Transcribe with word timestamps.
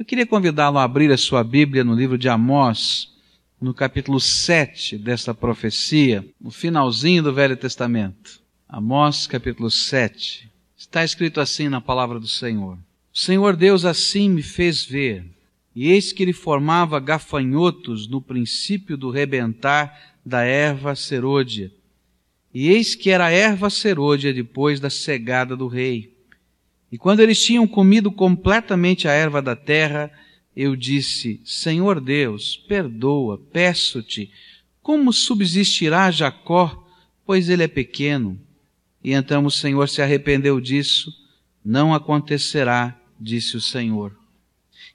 Eu 0.00 0.04
queria 0.06 0.26
convidá-lo 0.26 0.78
a 0.78 0.82
abrir 0.82 1.12
a 1.12 1.18
sua 1.18 1.44
Bíblia 1.44 1.84
no 1.84 1.94
livro 1.94 2.16
de 2.16 2.26
Amós, 2.26 3.12
no 3.60 3.74
capítulo 3.74 4.18
7 4.18 4.96
desta 4.96 5.34
profecia, 5.34 6.26
no 6.40 6.50
finalzinho 6.50 7.22
do 7.22 7.34
Velho 7.34 7.54
Testamento. 7.54 8.40
Amós, 8.66 9.26
capítulo 9.26 9.70
7. 9.70 10.50
Está 10.74 11.04
escrito 11.04 11.38
assim 11.38 11.68
na 11.68 11.82
palavra 11.82 12.18
do 12.18 12.26
Senhor. 12.26 12.78
O 13.12 13.18
Senhor 13.18 13.54
Deus 13.54 13.84
assim 13.84 14.30
me 14.30 14.42
fez 14.42 14.82
ver, 14.86 15.22
e 15.76 15.90
eis 15.90 16.14
que 16.14 16.22
ele 16.22 16.32
formava 16.32 16.98
gafanhotos 16.98 18.08
no 18.08 18.22
princípio 18.22 18.96
do 18.96 19.10
rebentar 19.10 20.14
da 20.24 20.40
erva 20.40 20.96
serôdia. 20.96 21.70
E 22.54 22.70
eis 22.70 22.94
que 22.94 23.10
era 23.10 23.26
a 23.26 23.30
erva 23.30 23.68
serôdia 23.68 24.32
depois 24.32 24.80
da 24.80 24.88
cegada 24.88 25.54
do 25.54 25.68
rei. 25.68 26.16
E 26.90 26.98
quando 26.98 27.20
eles 27.20 27.42
tinham 27.42 27.66
comido 27.66 28.10
completamente 28.10 29.06
a 29.06 29.12
erva 29.12 29.40
da 29.40 29.54
terra, 29.54 30.10
eu 30.56 30.74
disse: 30.74 31.40
Senhor 31.44 32.00
Deus, 32.00 32.56
perdoa, 32.56 33.38
peço-te, 33.52 34.30
como 34.82 35.12
subsistirá 35.12 36.10
Jacó, 36.10 36.86
pois 37.24 37.48
ele 37.48 37.62
é 37.62 37.68
pequeno? 37.68 38.38
E 39.02 39.12
então 39.12 39.44
o 39.46 39.50
Senhor 39.50 39.88
se 39.88 40.02
arrependeu 40.02 40.60
disso, 40.60 41.12
não 41.64 41.94
acontecerá, 41.94 42.98
disse 43.18 43.56
o 43.56 43.60
Senhor. 43.60 44.16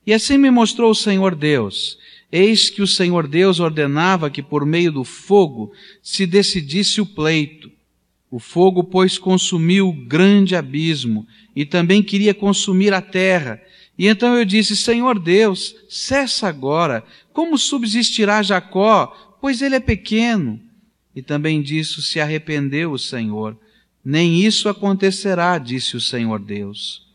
E 0.05 0.13
assim 0.13 0.37
me 0.37 0.51
mostrou 0.51 0.91
o 0.91 0.95
Senhor 0.95 1.34
Deus. 1.34 1.98
Eis 2.31 2.70
que 2.70 2.81
o 2.81 2.87
Senhor 2.87 3.27
Deus 3.27 3.59
ordenava 3.59 4.29
que 4.29 4.43
por 4.43 4.65
meio 4.65 4.91
do 4.91 5.03
fogo 5.03 5.71
se 6.03 6.25
decidisse 6.25 6.99
o 6.99 7.05
pleito. 7.05 7.71
O 8.35 8.39
fogo, 8.39 8.84
pois, 8.84 9.17
consumiu 9.17 9.94
grande 9.94 10.57
abismo 10.57 11.26
e 11.55 11.63
também 11.63 12.03
queria 12.03 12.34
consumir 12.34 12.93
a 12.93 12.99
terra. 12.99 13.62
E 13.98 14.07
então 14.07 14.35
eu 14.35 14.43
disse, 14.43 14.76
Senhor 14.76 15.17
Deus, 15.17 15.73
cessa 15.88 16.45
agora. 16.49 17.02
Como 17.31 17.57
subsistirá 17.57 18.43
Jacó? 18.43 19.37
Pois 19.40 19.62
ele 19.62 19.76
é 19.76 19.79
pequeno. 19.79 20.59
E 21.15 21.21
também 21.21 21.62
disso 21.62 22.01
se 22.01 22.20
arrependeu 22.20 22.91
o 22.91 22.99
Senhor. 22.99 23.57
Nem 24.04 24.41
isso 24.41 24.68
acontecerá, 24.68 25.57
disse 25.57 25.96
o 25.96 26.02
Senhor 26.02 26.37
Deus. 26.37 27.07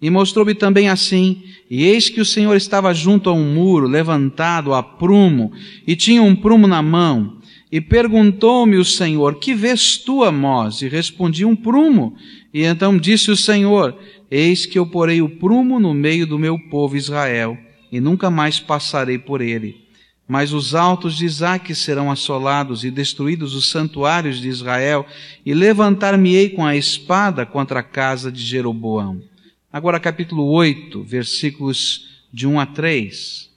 E 0.00 0.08
mostrou-me 0.08 0.54
também 0.54 0.88
assim, 0.88 1.42
e 1.68 1.82
eis 1.82 2.08
que 2.08 2.20
o 2.20 2.24
Senhor 2.24 2.54
estava 2.54 2.94
junto 2.94 3.28
a 3.28 3.32
um 3.32 3.54
muro, 3.54 3.88
levantado 3.88 4.72
a 4.72 4.84
prumo, 4.84 5.50
e 5.84 5.96
tinha 5.96 6.22
um 6.22 6.36
prumo 6.36 6.68
na 6.68 6.80
mão. 6.80 7.39
E 7.72 7.80
perguntou-me 7.80 8.76
o 8.76 8.84
Senhor, 8.84 9.36
que 9.36 9.54
vês 9.54 9.96
tu, 9.96 10.24
Amós? 10.24 10.82
E 10.82 10.88
respondi, 10.88 11.44
um 11.44 11.54
prumo. 11.54 12.16
E 12.52 12.64
então 12.64 12.98
disse 12.98 13.30
o 13.30 13.36
Senhor, 13.36 13.96
eis 14.28 14.66
que 14.66 14.76
eu 14.76 14.84
porei 14.84 15.22
o 15.22 15.28
prumo 15.28 15.78
no 15.78 15.94
meio 15.94 16.26
do 16.26 16.38
meu 16.38 16.58
povo 16.58 16.96
Israel, 16.96 17.56
e 17.92 18.00
nunca 18.00 18.28
mais 18.28 18.58
passarei 18.58 19.18
por 19.18 19.40
ele. 19.40 19.88
Mas 20.26 20.52
os 20.52 20.74
altos 20.74 21.16
de 21.16 21.24
Isaque 21.24 21.74
serão 21.74 22.10
assolados 22.10 22.84
e 22.84 22.90
destruídos 22.90 23.54
os 23.54 23.70
santuários 23.70 24.40
de 24.40 24.48
Israel, 24.48 25.06
e 25.46 25.54
levantar-me-ei 25.54 26.50
com 26.50 26.66
a 26.66 26.74
espada 26.74 27.46
contra 27.46 27.80
a 27.80 27.84
casa 27.84 28.32
de 28.32 28.42
Jeroboão. 28.42 29.22
Agora 29.72 30.00
capítulo 30.00 30.44
8, 30.46 31.04
versículos 31.04 32.24
de 32.32 32.48
1 32.48 32.58
a 32.58 32.66
3. 32.66 33.48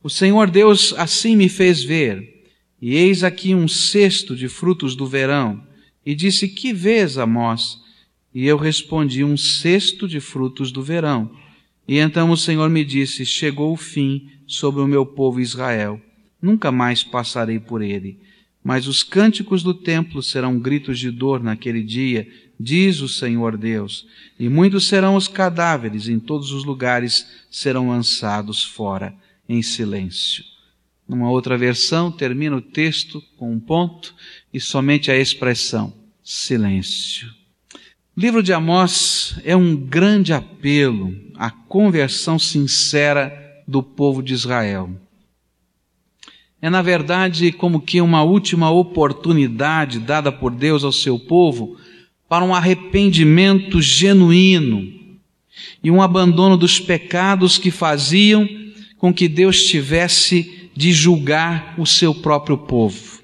O 0.00 0.08
Senhor 0.08 0.48
Deus 0.48 0.94
assim 0.96 1.34
me 1.34 1.48
fez 1.48 1.82
ver, 1.82 2.35
e 2.80 2.94
eis 2.94 3.24
aqui 3.24 3.54
um 3.54 3.66
cesto 3.66 4.36
de 4.36 4.48
frutos 4.48 4.94
do 4.94 5.06
verão. 5.06 5.62
E 6.04 6.14
disse, 6.14 6.48
que 6.48 6.72
vês, 6.72 7.18
Amós? 7.18 7.80
E 8.34 8.46
eu 8.46 8.56
respondi, 8.56 9.24
um 9.24 9.36
cesto 9.36 10.06
de 10.06 10.20
frutos 10.20 10.70
do 10.70 10.82
verão. 10.82 11.30
E 11.88 11.98
então 11.98 12.30
o 12.30 12.36
Senhor 12.36 12.68
me 12.68 12.84
disse, 12.84 13.24
chegou 13.24 13.72
o 13.72 13.76
fim 13.76 14.28
sobre 14.46 14.82
o 14.82 14.86
meu 14.86 15.06
povo 15.06 15.40
Israel. 15.40 16.00
Nunca 16.40 16.70
mais 16.70 17.02
passarei 17.02 17.58
por 17.58 17.80
ele. 17.80 18.20
Mas 18.62 18.86
os 18.86 19.02
cânticos 19.02 19.62
do 19.62 19.72
templo 19.72 20.22
serão 20.22 20.58
gritos 20.58 20.98
de 20.98 21.10
dor 21.10 21.42
naquele 21.42 21.82
dia, 21.82 22.28
diz 22.58 23.00
o 23.00 23.08
Senhor 23.08 23.56
Deus. 23.56 24.06
E 24.38 24.48
muitos 24.48 24.88
serão 24.88 25.14
os 25.14 25.28
cadáveres, 25.28 26.08
em 26.08 26.18
todos 26.18 26.50
os 26.52 26.64
lugares 26.64 27.26
serão 27.50 27.88
lançados 27.88 28.62
fora, 28.62 29.14
em 29.48 29.62
silêncio. 29.62 30.55
Numa 31.08 31.30
outra 31.30 31.56
versão, 31.56 32.10
termina 32.10 32.56
o 32.56 32.60
texto 32.60 33.22
com 33.36 33.52
um 33.52 33.60
ponto 33.60 34.14
e 34.52 34.58
somente 34.58 35.10
a 35.10 35.16
expressão 35.16 35.92
silêncio. 36.22 37.28
O 38.16 38.20
livro 38.20 38.42
de 38.42 38.52
Amós 38.52 39.38
é 39.44 39.54
um 39.54 39.76
grande 39.76 40.32
apelo 40.32 41.14
à 41.36 41.50
conversão 41.50 42.38
sincera 42.38 43.62
do 43.68 43.82
povo 43.82 44.22
de 44.22 44.32
Israel. 44.34 44.90
É, 46.60 46.70
na 46.70 46.82
verdade, 46.82 47.52
como 47.52 47.80
que 47.80 48.00
uma 48.00 48.22
última 48.22 48.70
oportunidade 48.70 50.00
dada 50.00 50.32
por 50.32 50.50
Deus 50.50 50.82
ao 50.82 50.92
seu 50.92 51.18
povo 51.18 51.76
para 52.28 52.44
um 52.44 52.54
arrependimento 52.54 53.80
genuíno 53.80 54.92
e 55.84 55.90
um 55.90 56.02
abandono 56.02 56.56
dos 56.56 56.80
pecados 56.80 57.58
que 57.58 57.70
faziam 57.70 58.48
com 58.98 59.12
que 59.12 59.28
Deus 59.28 59.62
tivesse 59.64 60.55
de 60.76 60.92
julgar 60.92 61.74
o 61.78 61.86
seu 61.86 62.14
próprio 62.14 62.58
povo. 62.58 63.16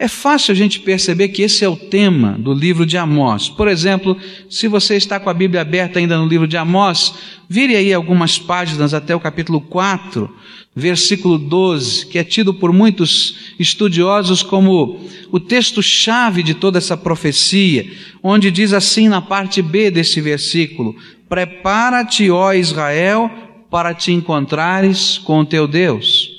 É 0.00 0.06
fácil 0.06 0.52
a 0.52 0.54
gente 0.54 0.78
perceber 0.78 1.28
que 1.28 1.42
esse 1.42 1.64
é 1.64 1.68
o 1.68 1.74
tema 1.74 2.36
do 2.38 2.54
livro 2.54 2.86
de 2.86 2.96
Amós. 2.96 3.48
Por 3.48 3.66
exemplo, 3.66 4.16
se 4.48 4.68
você 4.68 4.94
está 4.94 5.18
com 5.18 5.28
a 5.28 5.34
Bíblia 5.34 5.62
aberta 5.62 5.98
ainda 5.98 6.16
no 6.16 6.28
livro 6.28 6.46
de 6.46 6.56
Amós, 6.56 7.14
vire 7.48 7.74
aí 7.74 7.92
algumas 7.92 8.38
páginas 8.38 8.94
até 8.94 9.16
o 9.16 9.18
capítulo 9.18 9.60
4, 9.60 10.32
versículo 10.72 11.36
12, 11.36 12.06
que 12.06 12.16
é 12.16 12.22
tido 12.22 12.54
por 12.54 12.72
muitos 12.72 13.54
estudiosos 13.58 14.40
como 14.40 15.00
o 15.32 15.40
texto-chave 15.40 16.44
de 16.44 16.54
toda 16.54 16.78
essa 16.78 16.96
profecia, 16.96 17.84
onde 18.22 18.52
diz 18.52 18.72
assim 18.72 19.08
na 19.08 19.20
parte 19.20 19.60
B 19.60 19.90
desse 19.90 20.20
versículo: 20.20 20.94
Prepara-te, 21.28 22.30
ó 22.30 22.52
Israel, 22.52 23.28
para 23.68 23.92
te 23.92 24.12
encontrares 24.12 25.18
com 25.18 25.40
o 25.40 25.44
teu 25.44 25.66
Deus. 25.66 26.37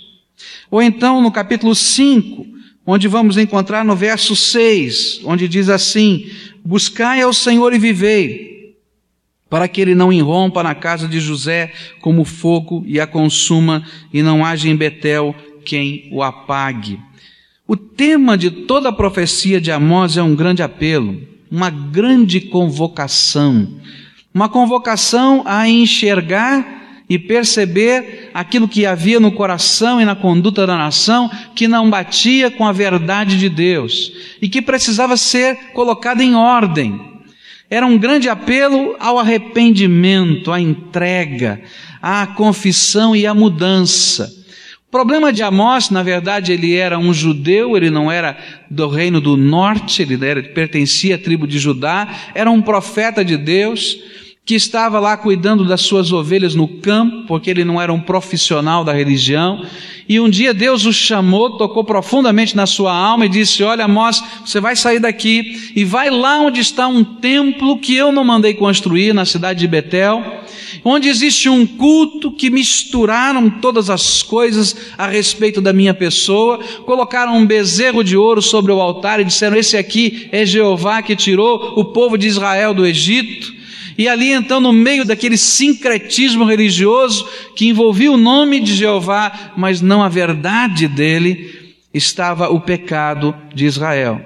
Ou 0.72 0.82
então 0.82 1.22
no 1.22 1.32
capítulo 1.32 1.74
5, 1.74 2.46
onde 2.86 3.08
vamos 3.08 3.38
encontrar 3.38 3.84
no 3.84 3.96
verso 3.96 4.36
6, 4.36 5.22
onde 5.24 5.48
diz 5.48 5.70
assim: 5.70 6.30
Buscai 6.64 7.22
ao 7.22 7.34
Senhor 7.34 7.74
e 7.74 7.80
vivei, 7.80 8.76
para 9.50 9.68
que 9.68 9.82
ele 9.82 9.96
não 9.96 10.14
irrompa 10.14 10.62
na 10.62 10.76
casa 10.76 11.08
de 11.08 11.20
José 11.20 11.72
como 12.02 12.24
fogo 12.24 12.84
e 12.86 13.00
a 13.00 13.08
consuma, 13.08 13.84
e 14.14 14.22
não 14.22 14.46
haja 14.46 14.70
em 14.70 14.76
Betel 14.76 15.36
quem 15.66 16.08
o 16.12 16.22
apague. 16.22 17.00
O 17.68 17.76
tema 17.76 18.38
de 18.38 18.50
toda 18.50 18.90
a 18.90 18.94
profecia 18.94 19.62
de 19.62 19.72
Amós 19.72 20.18
é 20.18 20.24
um 20.24 20.36
grande 20.36 20.64
apelo, 20.64 21.22
uma 21.52 21.70
grande 21.70 22.42
convocação, 22.42 23.80
uma 24.34 24.50
convocação 24.50 25.44
a 25.46 25.68
enxergar 25.68 26.79
e 27.10 27.18
perceber 27.18 28.30
aquilo 28.34 28.68
que 28.68 28.86
havia 28.86 29.20
no 29.20 29.32
coração 29.32 30.00
e 30.00 30.06
na 30.06 30.16
conduta 30.16 30.68
da 30.68 30.78
nação 30.78 31.30
que 31.56 31.68
não 31.68 31.90
batia 31.90 32.52
com 32.52 32.68
a 32.68 32.72
verdade 32.72 33.38
de 33.38 33.50
Deus 33.50 34.12
e 34.40 34.48
que 34.48 34.62
precisava 34.62 35.18
ser 35.18 35.72
colocado 35.74 36.22
em 36.22 36.36
ordem. 36.36 37.10
Era 37.68 37.86
um 37.86 37.98
grande 37.98 38.30
apelo 38.30 38.96
ao 39.00 39.18
arrependimento, 39.18 40.52
à 40.52 40.60
entrega, 40.60 41.62
à 42.02 42.28
confissão 42.28 43.16
e 43.16 43.26
à 43.26 43.34
mudança. 43.34 44.32
O 44.88 44.92
problema 44.92 45.32
de 45.32 45.44
Amós, 45.44 45.92
na 45.92 46.02
verdade, 46.02 46.52
ele 46.52 46.76
era 46.76 46.98
um 46.98 47.14
judeu, 47.14 47.78
ele 47.78 47.92
não 47.92 48.12
era 48.12 48.36
do 48.72 48.88
reino 48.88 49.22
do 49.22 49.38
norte, 49.38 50.02
ele 50.02 50.26
era, 50.26 50.42
pertencia 50.42 51.14
à 51.14 51.18
tribo 51.18 51.46
de 51.46 51.60
Judá, 51.60 52.08
era 52.34 52.50
um 52.50 52.60
profeta 52.60 53.24
de 53.24 53.38
Deus, 53.38 54.00
que 54.50 54.56
estava 54.56 55.00
lá 55.00 55.16
cuidando 55.16 55.64
das 55.64 55.82
suas 55.82 56.12
ovelhas 56.12 56.56
no 56.56 56.68
campo, 56.68 57.28
porque 57.28 57.52
ele 57.52 57.64
não 57.64 57.80
era 57.80 57.94
um 57.94 58.00
profissional 58.00 58.84
da 58.84 58.92
religião. 58.92 59.64
E 60.08 60.20
um 60.20 60.28
dia 60.28 60.56
Deus 60.56 60.88
o 60.88 60.92
chamou, 60.92 61.56
tocou 61.56 61.84
profundamente 61.84 62.56
na 62.56 62.66
sua 62.66 62.92
alma 62.92 63.28
e 63.28 63.30
disse: 63.30 63.62
Olha, 63.62 63.86
Amós, 63.86 64.24
você 64.44 64.60
vai 64.60 64.76
sair 64.76 64.98
daqui 64.98 65.72
e 65.76 65.86
vai 65.86 66.10
lá 66.10 66.40
onde 66.40 66.62
está 66.62 66.88
um 66.88 67.04
templo 67.04 67.78
que 67.78 67.96
eu 67.96 68.12
não 68.12 68.24
mandei 68.24 68.56
construir, 68.56 69.14
na 69.14 69.24
cidade 69.24 69.60
de 69.60 69.68
Betel, 69.68 70.26
onde 70.84 71.10
existe 71.10 71.48
um 71.48 71.64
culto 71.68 72.32
que 72.32 72.50
misturaram 72.50 73.52
todas 73.52 73.88
as 73.88 74.24
coisas 74.24 74.76
a 74.98 75.06
respeito 75.06 75.62
da 75.62 75.72
minha 75.72 75.94
pessoa, 75.94 76.58
colocaram 76.88 77.38
um 77.38 77.46
bezerro 77.46 78.04
de 78.04 78.18
ouro 78.18 78.42
sobre 78.42 78.72
o 78.72 78.82
altar 78.82 79.20
e 79.20 79.26
disseram: 79.26 79.56
Esse 79.56 79.78
aqui 79.78 80.28
é 80.32 80.44
Jeová 80.44 81.04
que 81.04 81.16
tirou 81.16 81.76
o 81.76 81.86
povo 81.86 82.18
de 82.18 82.26
Israel 82.26 82.74
do 82.74 82.84
Egito. 82.84 83.59
E 84.00 84.08
ali 84.08 84.32
então, 84.32 84.62
no 84.62 84.72
meio 84.72 85.04
daquele 85.04 85.36
sincretismo 85.36 86.46
religioso 86.46 87.28
que 87.54 87.68
envolvia 87.68 88.10
o 88.10 88.16
nome 88.16 88.62
de 88.62 88.74
Jeová, 88.74 89.52
mas 89.58 89.82
não 89.82 90.02
a 90.02 90.08
verdade 90.08 90.88
dele, 90.88 91.76
estava 91.94 92.48
o 92.48 92.62
pecado 92.62 93.36
de 93.54 93.66
Israel. 93.66 94.26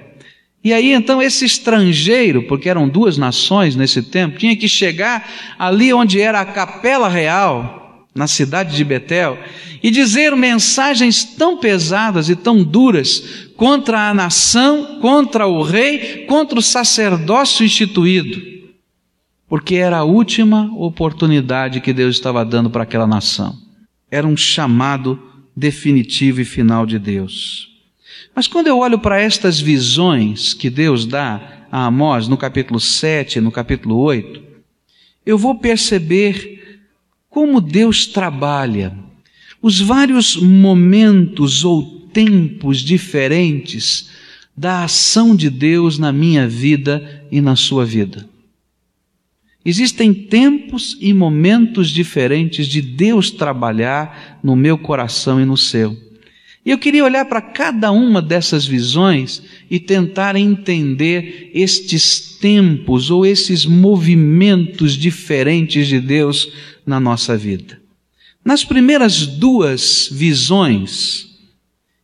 E 0.64 0.72
aí 0.72 0.92
então 0.92 1.20
esse 1.20 1.44
estrangeiro, 1.44 2.44
porque 2.44 2.70
eram 2.70 2.88
duas 2.88 3.18
nações 3.18 3.76
nesse 3.76 4.04
tempo, 4.04 4.38
tinha 4.38 4.56
que 4.56 4.68
chegar 4.68 5.28
ali 5.58 5.92
onde 5.92 6.22
era 6.22 6.40
a 6.40 6.46
capela 6.46 7.10
real, 7.10 8.08
na 8.14 8.28
cidade 8.28 8.76
de 8.76 8.84
Betel, 8.84 9.40
e 9.82 9.90
dizer 9.90 10.36
mensagens 10.36 11.24
tão 11.24 11.58
pesadas 11.58 12.30
e 12.30 12.36
tão 12.36 12.64
duras 12.64 13.50
contra 13.58 14.08
a 14.08 14.14
nação, 14.14 15.00
contra 15.02 15.48
o 15.48 15.64
rei, 15.64 16.26
contra 16.28 16.60
o 16.60 16.62
sacerdócio 16.62 17.66
instituído, 17.66 18.54
porque 19.54 19.76
era 19.76 20.00
a 20.00 20.04
última 20.04 20.72
oportunidade 20.76 21.80
que 21.80 21.94
Deus 21.94 22.16
estava 22.16 22.44
dando 22.44 22.72
para 22.72 22.82
aquela 22.82 23.06
nação. 23.06 23.56
Era 24.10 24.26
um 24.26 24.36
chamado 24.36 25.22
definitivo 25.56 26.42
e 26.42 26.44
final 26.44 26.88
de 26.88 26.98
Deus. 26.98 27.70
Mas 28.36 28.48
quando 28.48 28.66
eu 28.66 28.80
olho 28.80 28.98
para 28.98 29.22
estas 29.22 29.60
visões 29.60 30.56
que 30.56 30.72
Deus 30.72 31.06
dá 31.06 31.68
a 31.72 31.86
Amós 31.86 32.28
no 32.28 32.36
capítulo 32.36 32.80
7, 32.80 33.40
no 33.40 33.52
capítulo 33.52 33.98
8, 33.98 34.42
eu 35.24 35.38
vou 35.38 35.54
perceber 35.60 36.82
como 37.30 37.62
Deus 37.62 38.08
trabalha 38.08 38.98
os 39.62 39.80
vários 39.80 40.36
momentos 40.36 41.64
ou 41.64 42.08
tempos 42.12 42.80
diferentes 42.80 44.10
da 44.58 44.84
ação 44.84 45.36
de 45.36 45.52
Deus 45.52 46.00
na 46.00 46.12
minha 46.12 46.48
vida 46.48 47.24
e 47.32 47.40
na 47.40 47.56
sua 47.56 47.86
vida. 47.86 48.33
Existem 49.66 50.14
tempos 50.14 50.98
e 51.00 51.14
momentos 51.14 51.90
diferentes 51.90 52.68
de 52.68 52.82
Deus 52.82 53.32
trabalhar 53.32 54.40
no 54.44 54.56
meu 54.56 54.78
coração 54.78 55.40
e 55.40 55.46
no 55.46 55.56
seu. 55.56 55.98
E 56.66 56.72
eu 56.72 56.78
queria 56.78 57.04
olhar 57.04 57.26
para 57.26 57.42
cada 57.42 57.92
uma 57.92 58.22
dessas 58.22 58.66
visões 58.66 59.42
e 59.70 59.80
tentar 59.80 60.36
entender 60.36 61.52
estes 61.54 62.38
tempos 62.40 63.10
ou 63.10 63.26
esses 63.26 63.66
movimentos 63.66 64.94
diferentes 64.94 65.88
de 65.88 66.00
Deus 66.00 66.52
na 66.86 67.00
nossa 67.00 67.38
vida. 67.38 67.82
Nas 68.44 68.64
primeiras 68.64 69.26
duas 69.26 70.10
visões, 70.12 71.38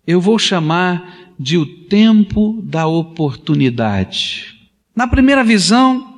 eu 0.07 0.21
vou 0.21 0.39
chamar 0.39 1.33
de 1.37 1.57
o 1.57 1.65
tempo 1.65 2.61
da 2.63 2.87
oportunidade. 2.87 4.55
Na 4.95 5.07
primeira 5.07 5.43
visão, 5.43 6.08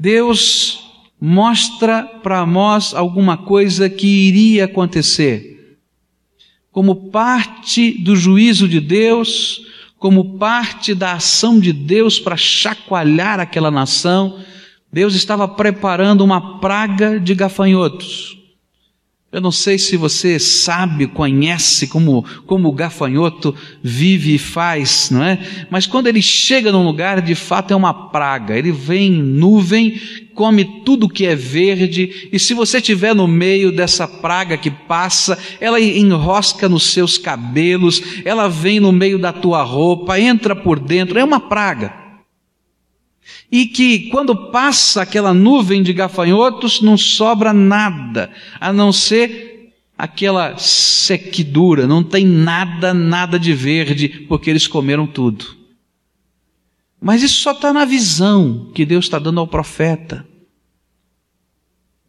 Deus 0.00 0.80
mostra 1.20 2.02
para 2.22 2.46
nós 2.46 2.94
alguma 2.94 3.36
coisa 3.36 3.90
que 3.90 4.06
iria 4.06 4.64
acontecer. 4.64 5.76
Como 6.72 7.10
parte 7.10 8.02
do 8.02 8.16
juízo 8.16 8.66
de 8.66 8.80
Deus, 8.80 9.60
como 9.98 10.38
parte 10.38 10.94
da 10.94 11.12
ação 11.12 11.60
de 11.60 11.70
Deus 11.70 12.18
para 12.18 12.34
chacoalhar 12.34 13.40
aquela 13.40 13.70
nação, 13.70 14.42
Deus 14.90 15.14
estava 15.14 15.46
preparando 15.46 16.24
uma 16.24 16.58
praga 16.60 17.20
de 17.20 17.34
gafanhotos. 17.34 18.38
Eu 19.32 19.40
não 19.40 19.52
sei 19.52 19.78
se 19.78 19.96
você 19.96 20.40
sabe, 20.40 21.06
conhece 21.06 21.86
como, 21.86 22.24
como 22.46 22.68
o 22.68 22.72
gafanhoto 22.72 23.54
vive 23.80 24.34
e 24.34 24.38
faz, 24.38 25.08
não 25.08 25.22
é? 25.22 25.38
Mas 25.70 25.86
quando 25.86 26.08
ele 26.08 26.20
chega 26.20 26.72
num 26.72 26.84
lugar, 26.84 27.22
de 27.22 27.36
fato 27.36 27.72
é 27.72 27.76
uma 27.76 27.94
praga. 28.10 28.58
Ele 28.58 28.72
vem 28.72 29.06
em 29.06 29.22
nuvem, 29.22 30.00
come 30.34 30.82
tudo 30.84 31.08
que 31.08 31.26
é 31.26 31.36
verde, 31.36 32.28
e 32.32 32.40
se 32.40 32.54
você 32.54 32.78
estiver 32.78 33.14
no 33.14 33.28
meio 33.28 33.70
dessa 33.70 34.08
praga 34.08 34.56
que 34.56 34.68
passa, 34.70 35.38
ela 35.60 35.80
enrosca 35.80 36.68
nos 36.68 36.90
seus 36.90 37.16
cabelos, 37.16 38.02
ela 38.24 38.48
vem 38.48 38.80
no 38.80 38.90
meio 38.90 39.16
da 39.16 39.32
tua 39.32 39.62
roupa, 39.62 40.18
entra 40.18 40.56
por 40.56 40.80
dentro, 40.80 41.20
é 41.20 41.22
uma 41.22 41.38
praga 41.38 41.99
e 43.50 43.66
que 43.66 44.10
quando 44.10 44.50
passa 44.50 45.02
aquela 45.02 45.34
nuvem 45.34 45.82
de 45.82 45.92
gafanhotos 45.92 46.80
não 46.80 46.96
sobra 46.96 47.52
nada, 47.52 48.30
a 48.60 48.72
não 48.72 48.92
ser 48.92 49.72
aquela 49.98 50.56
sequidura, 50.56 51.86
não 51.86 52.02
tem 52.02 52.24
nada, 52.24 52.94
nada 52.94 53.38
de 53.38 53.52
verde, 53.52 54.08
porque 54.28 54.48
eles 54.48 54.66
comeram 54.66 55.06
tudo. 55.06 55.44
Mas 57.00 57.22
isso 57.22 57.40
só 57.40 57.52
está 57.52 57.72
na 57.72 57.84
visão 57.84 58.70
que 58.74 58.86
Deus 58.86 59.06
está 59.06 59.18
dando 59.18 59.40
ao 59.40 59.48
profeta. 59.48 60.26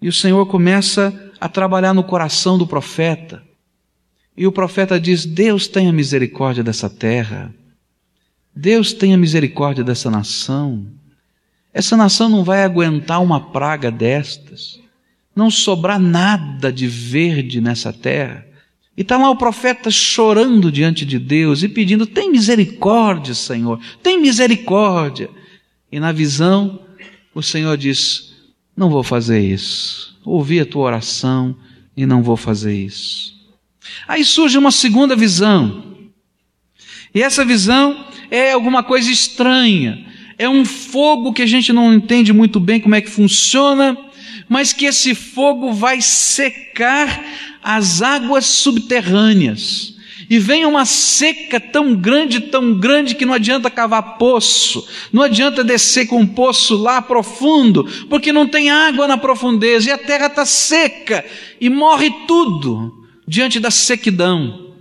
E 0.01 0.07
o 0.07 0.13
Senhor 0.13 0.45
começa 0.45 1.31
a 1.39 1.49
trabalhar 1.49 1.94
no 1.94 2.03
coração 2.03 2.57
do 2.57 2.67
profeta. 2.67 3.44
E 4.35 4.45
o 4.45 4.51
profeta 4.51 4.99
diz: 4.99 5.25
Deus 5.25 5.67
tenha 5.67 5.91
misericórdia 5.91 6.63
dessa 6.63 6.89
terra. 6.89 7.53
Deus 8.55 8.94
tenha 8.94 9.17
misericórdia 9.17 9.83
dessa 9.83 10.09
nação. 10.09 10.87
Essa 11.73 11.95
nação 11.95 12.29
não 12.29 12.44
vai 12.44 12.63
aguentar 12.63 13.21
uma 13.21 13.39
praga 13.39 13.89
destas. 13.89 14.79
Não 15.35 15.50
sobrar 15.50 16.00
nada 16.00 16.71
de 16.71 16.88
verde 16.88 17.62
nessa 17.62 17.94
terra. 17.94 18.45
E 18.97 19.01
está 19.01 19.18
lá 19.18 19.29
o 19.29 19.38
profeta 19.38 19.89
chorando 19.89 20.71
diante 20.71 21.06
de 21.06 21.18
Deus 21.18 21.63
e 21.63 21.69
pedindo: 21.69 22.06
tem 22.06 22.29
misericórdia, 22.29 23.33
Senhor, 23.33 23.79
tem 24.03 24.19
misericórdia. 24.19 25.29
E 25.89 26.00
na 26.00 26.12
visão, 26.12 26.81
o 27.33 27.41
Senhor 27.41 27.77
diz: 27.77 28.33
não 28.75 28.89
vou 28.89 29.03
fazer 29.03 29.39
isso. 29.39 30.19
Ouvi 30.25 30.59
a 30.59 30.65
tua 30.65 30.83
oração 30.83 31.56
e 31.95 32.06
não 32.06 32.21
vou 32.21 32.35
fazer 32.35 32.75
isso. 32.75 33.33
Aí 34.07 34.25
surge 34.25 34.57
uma 34.57 34.71
segunda 34.71 35.15
visão. 35.15 35.83
E 37.15 37.21
essa 37.21 37.44
visão 37.45 38.06
é 38.29 38.51
alguma 38.51 38.83
coisa 38.83 39.09
estranha 39.09 40.10
é 40.41 40.49
um 40.49 40.65
fogo 40.65 41.31
que 41.33 41.43
a 41.43 41.45
gente 41.45 41.71
não 41.71 41.93
entende 41.93 42.33
muito 42.33 42.59
bem 42.59 42.79
como 42.79 42.95
é 42.95 43.01
que 43.01 43.11
funciona, 43.11 43.95
mas 44.49 44.73
que 44.73 44.85
esse 44.85 45.13
fogo 45.13 45.71
vai 45.71 46.01
secar 46.01 47.23
as 47.61 48.01
águas 48.01 48.47
subterrâneas. 48.47 49.93
E 50.27 50.39
vem 50.39 50.65
uma 50.65 50.83
seca 50.83 51.59
tão 51.59 51.93
grande, 51.93 52.39
tão 52.39 52.73
grande, 52.73 53.13
que 53.13 53.23
não 53.23 53.35
adianta 53.35 53.69
cavar 53.69 54.17
poço, 54.17 54.88
não 55.13 55.21
adianta 55.21 55.63
descer 55.63 56.07
com 56.07 56.21
um 56.21 56.27
poço 56.27 56.75
lá 56.75 57.03
profundo, 57.03 57.83
porque 58.09 58.33
não 58.33 58.47
tem 58.47 58.71
água 58.71 59.07
na 59.07 59.19
profundeza 59.19 59.89
e 59.89 59.94
a 59.94 59.97
terra 59.97 60.25
está 60.25 60.44
seca 60.44 61.23
e 61.59 61.69
morre 61.69 62.09
tudo 62.27 63.05
diante 63.27 63.59
da 63.59 63.69
sequidão. 63.69 64.73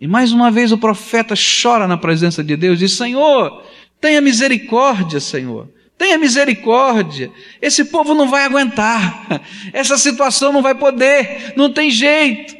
E 0.00 0.06
mais 0.06 0.32
uma 0.32 0.50
vez 0.50 0.72
o 0.72 0.78
profeta 0.78 1.34
chora 1.34 1.86
na 1.86 1.98
presença 1.98 2.42
de 2.42 2.56
Deus 2.56 2.78
e 2.78 2.84
diz: 2.84 2.92
Senhor, 2.92 3.68
Tenha 4.00 4.20
misericórdia, 4.20 5.20
Senhor. 5.20 5.68
Tenha 5.98 6.16
misericórdia. 6.16 7.30
Esse 7.60 7.84
povo 7.84 8.14
não 8.14 8.30
vai 8.30 8.44
aguentar. 8.44 9.42
Essa 9.72 9.98
situação 9.98 10.52
não 10.52 10.62
vai 10.62 10.74
poder. 10.74 11.52
Não 11.56 11.70
tem 11.70 11.90
jeito. 11.90 12.56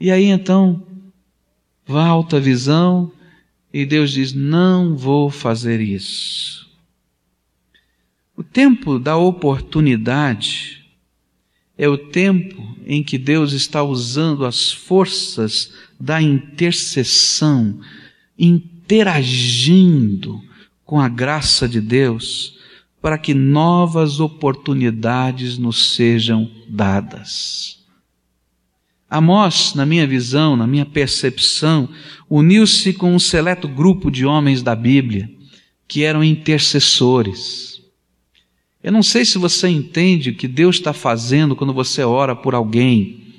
E 0.00 0.10
aí 0.10 0.24
então, 0.24 0.82
volta 1.84 2.38
a 2.38 2.40
visão 2.40 3.12
e 3.72 3.84
Deus 3.84 4.12
diz: 4.12 4.32
Não 4.32 4.96
vou 4.96 5.28
fazer 5.28 5.82
isso. 5.82 6.62
O 8.34 8.42
tempo 8.42 8.98
da 8.98 9.18
oportunidade 9.18 10.86
é 11.76 11.86
o 11.86 11.98
tempo 11.98 12.74
em 12.86 13.02
que 13.02 13.18
Deus 13.18 13.52
está 13.52 13.82
usando 13.82 14.46
as 14.46 14.72
forças 14.72 15.74
da 16.00 16.22
intercessão, 16.22 17.78
interagindo 18.38 20.42
com 20.92 21.00
a 21.00 21.08
graça 21.08 21.66
de 21.66 21.80
Deus 21.80 22.58
para 23.00 23.16
que 23.16 23.32
novas 23.32 24.20
oportunidades 24.20 25.56
nos 25.56 25.94
sejam 25.94 26.50
dadas. 26.68 27.78
Amós, 29.08 29.72
na 29.72 29.86
minha 29.86 30.06
visão, 30.06 30.54
na 30.54 30.66
minha 30.66 30.84
percepção, 30.84 31.88
uniu-se 32.28 32.92
com 32.92 33.14
um 33.14 33.18
seleto 33.18 33.66
grupo 33.66 34.10
de 34.10 34.26
homens 34.26 34.62
da 34.62 34.76
Bíblia 34.76 35.30
que 35.88 36.02
eram 36.02 36.22
intercessores. 36.22 37.80
Eu 38.82 38.92
não 38.92 39.02
sei 39.02 39.24
se 39.24 39.38
você 39.38 39.68
entende 39.68 40.28
o 40.28 40.36
que 40.36 40.46
Deus 40.46 40.76
está 40.76 40.92
fazendo 40.92 41.56
quando 41.56 41.72
você 41.72 42.04
ora 42.04 42.36
por 42.36 42.54
alguém, 42.54 43.32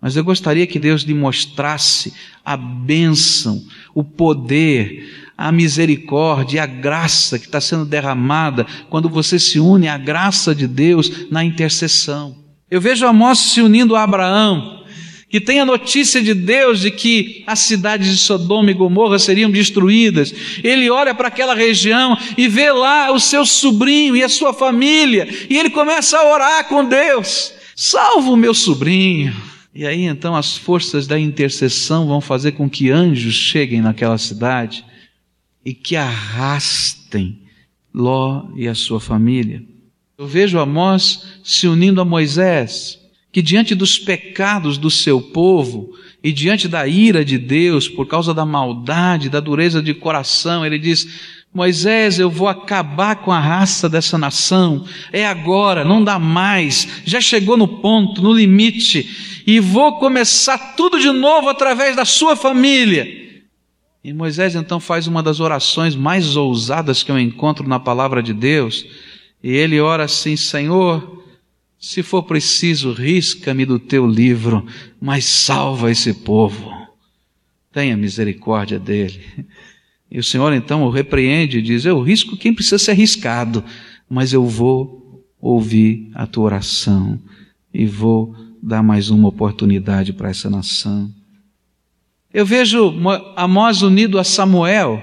mas 0.00 0.14
eu 0.14 0.22
gostaria 0.22 0.64
que 0.64 0.78
Deus 0.78 1.02
lhe 1.02 1.12
mostrasse 1.12 2.14
a 2.44 2.56
bênção, 2.56 3.66
o 3.92 4.04
poder, 4.04 5.29
a 5.40 5.50
misericórdia, 5.50 6.62
a 6.62 6.66
graça 6.66 7.38
que 7.38 7.46
está 7.46 7.62
sendo 7.62 7.86
derramada 7.86 8.66
quando 8.90 9.08
você 9.08 9.38
se 9.38 9.58
une 9.58 9.88
à 9.88 9.96
graça 9.96 10.54
de 10.54 10.66
Deus 10.66 11.30
na 11.30 11.42
intercessão. 11.42 12.36
Eu 12.70 12.78
vejo 12.78 13.06
Amós 13.06 13.38
se 13.38 13.62
unindo 13.62 13.96
a 13.96 14.02
Abraão, 14.02 14.84
que 15.30 15.40
tem 15.40 15.58
a 15.58 15.64
notícia 15.64 16.20
de 16.20 16.34
Deus 16.34 16.80
de 16.80 16.90
que 16.90 17.42
as 17.46 17.60
cidades 17.60 18.10
de 18.10 18.18
Sodoma 18.18 18.70
e 18.70 18.74
Gomorra 18.74 19.18
seriam 19.18 19.50
destruídas. 19.50 20.30
Ele 20.62 20.90
olha 20.90 21.14
para 21.14 21.28
aquela 21.28 21.54
região 21.54 22.18
e 22.36 22.46
vê 22.46 22.70
lá 22.70 23.10
o 23.10 23.18
seu 23.18 23.46
sobrinho 23.46 24.14
e 24.14 24.22
a 24.22 24.28
sua 24.28 24.52
família, 24.52 25.26
e 25.48 25.56
ele 25.56 25.70
começa 25.70 26.18
a 26.18 26.34
orar 26.34 26.68
com 26.68 26.84
Deus: 26.84 27.54
salva 27.74 28.28
o 28.28 28.36
meu 28.36 28.52
sobrinho. 28.52 29.34
E 29.74 29.86
aí 29.86 30.04
então 30.04 30.36
as 30.36 30.54
forças 30.54 31.06
da 31.06 31.18
intercessão 31.18 32.06
vão 32.06 32.20
fazer 32.20 32.52
com 32.52 32.68
que 32.68 32.90
anjos 32.90 33.32
cheguem 33.32 33.80
naquela 33.80 34.18
cidade 34.18 34.84
e 35.64 35.74
que 35.74 35.96
arrastem 35.96 37.38
Ló 37.92 38.44
e 38.54 38.68
a 38.68 38.74
sua 38.74 39.00
família. 39.00 39.62
Eu 40.16 40.26
vejo 40.26 40.58
Amós 40.58 41.40
se 41.42 41.66
unindo 41.66 42.00
a 42.00 42.04
Moisés, 42.04 43.00
que 43.32 43.42
diante 43.42 43.74
dos 43.74 43.98
pecados 43.98 44.78
do 44.78 44.90
seu 44.90 45.20
povo 45.20 45.90
e 46.22 46.32
diante 46.32 46.68
da 46.68 46.86
ira 46.86 47.24
de 47.24 47.38
Deus 47.38 47.88
por 47.88 48.06
causa 48.06 48.34
da 48.34 48.44
maldade, 48.44 49.28
da 49.28 49.40
dureza 49.40 49.82
de 49.82 49.94
coração, 49.94 50.64
ele 50.64 50.78
diz: 50.78 51.06
Moisés, 51.52 52.18
eu 52.20 52.30
vou 52.30 52.46
acabar 52.46 53.16
com 53.16 53.32
a 53.32 53.40
raça 53.40 53.88
dessa 53.88 54.16
nação. 54.16 54.84
É 55.12 55.26
agora, 55.26 55.84
não 55.84 56.04
dá 56.04 56.18
mais. 56.18 57.02
Já 57.04 57.20
chegou 57.20 57.56
no 57.56 57.66
ponto, 57.66 58.22
no 58.22 58.32
limite. 58.32 59.42
E 59.46 59.58
vou 59.58 59.98
começar 59.98 60.76
tudo 60.76 61.00
de 61.00 61.10
novo 61.10 61.48
através 61.48 61.96
da 61.96 62.04
sua 62.04 62.36
família. 62.36 63.29
E 64.02 64.12
Moisés 64.12 64.54
então 64.54 64.80
faz 64.80 65.06
uma 65.06 65.22
das 65.22 65.40
orações 65.40 65.94
mais 65.94 66.34
ousadas 66.34 67.02
que 67.02 67.12
eu 67.12 67.18
encontro 67.18 67.68
na 67.68 67.78
palavra 67.78 68.22
de 68.22 68.32
Deus. 68.32 68.86
E 69.42 69.50
ele 69.50 69.78
ora 69.78 70.04
assim: 70.04 70.36
Senhor, 70.36 71.24
se 71.78 72.02
for 72.02 72.22
preciso, 72.22 72.92
risca-me 72.92 73.66
do 73.66 73.78
teu 73.78 74.06
livro, 74.06 74.66
mas 75.00 75.24
salva 75.24 75.90
esse 75.90 76.14
povo. 76.14 76.70
Tenha 77.72 77.96
misericórdia 77.96 78.78
dele. 78.78 79.20
E 80.10 80.18
o 80.18 80.24
Senhor 80.24 80.52
então 80.52 80.82
o 80.82 80.90
repreende 80.90 81.58
e 81.58 81.62
diz: 81.62 81.84
Eu 81.84 82.02
risco 82.02 82.36
quem 82.36 82.52
precisa 82.52 82.78
ser 82.78 82.90
arriscado, 82.90 83.62
mas 84.08 84.32
eu 84.32 84.44
vou 84.44 85.24
ouvir 85.40 86.10
a 86.14 86.26
tua 86.26 86.44
oração 86.44 87.18
e 87.72 87.86
vou 87.86 88.34
dar 88.62 88.82
mais 88.82 89.08
uma 89.08 89.28
oportunidade 89.28 90.12
para 90.12 90.30
essa 90.30 90.50
nação. 90.50 91.10
Eu 92.32 92.46
vejo 92.46 92.94
Amós 93.34 93.82
unido 93.82 94.18
a 94.18 94.24
Samuel. 94.24 95.02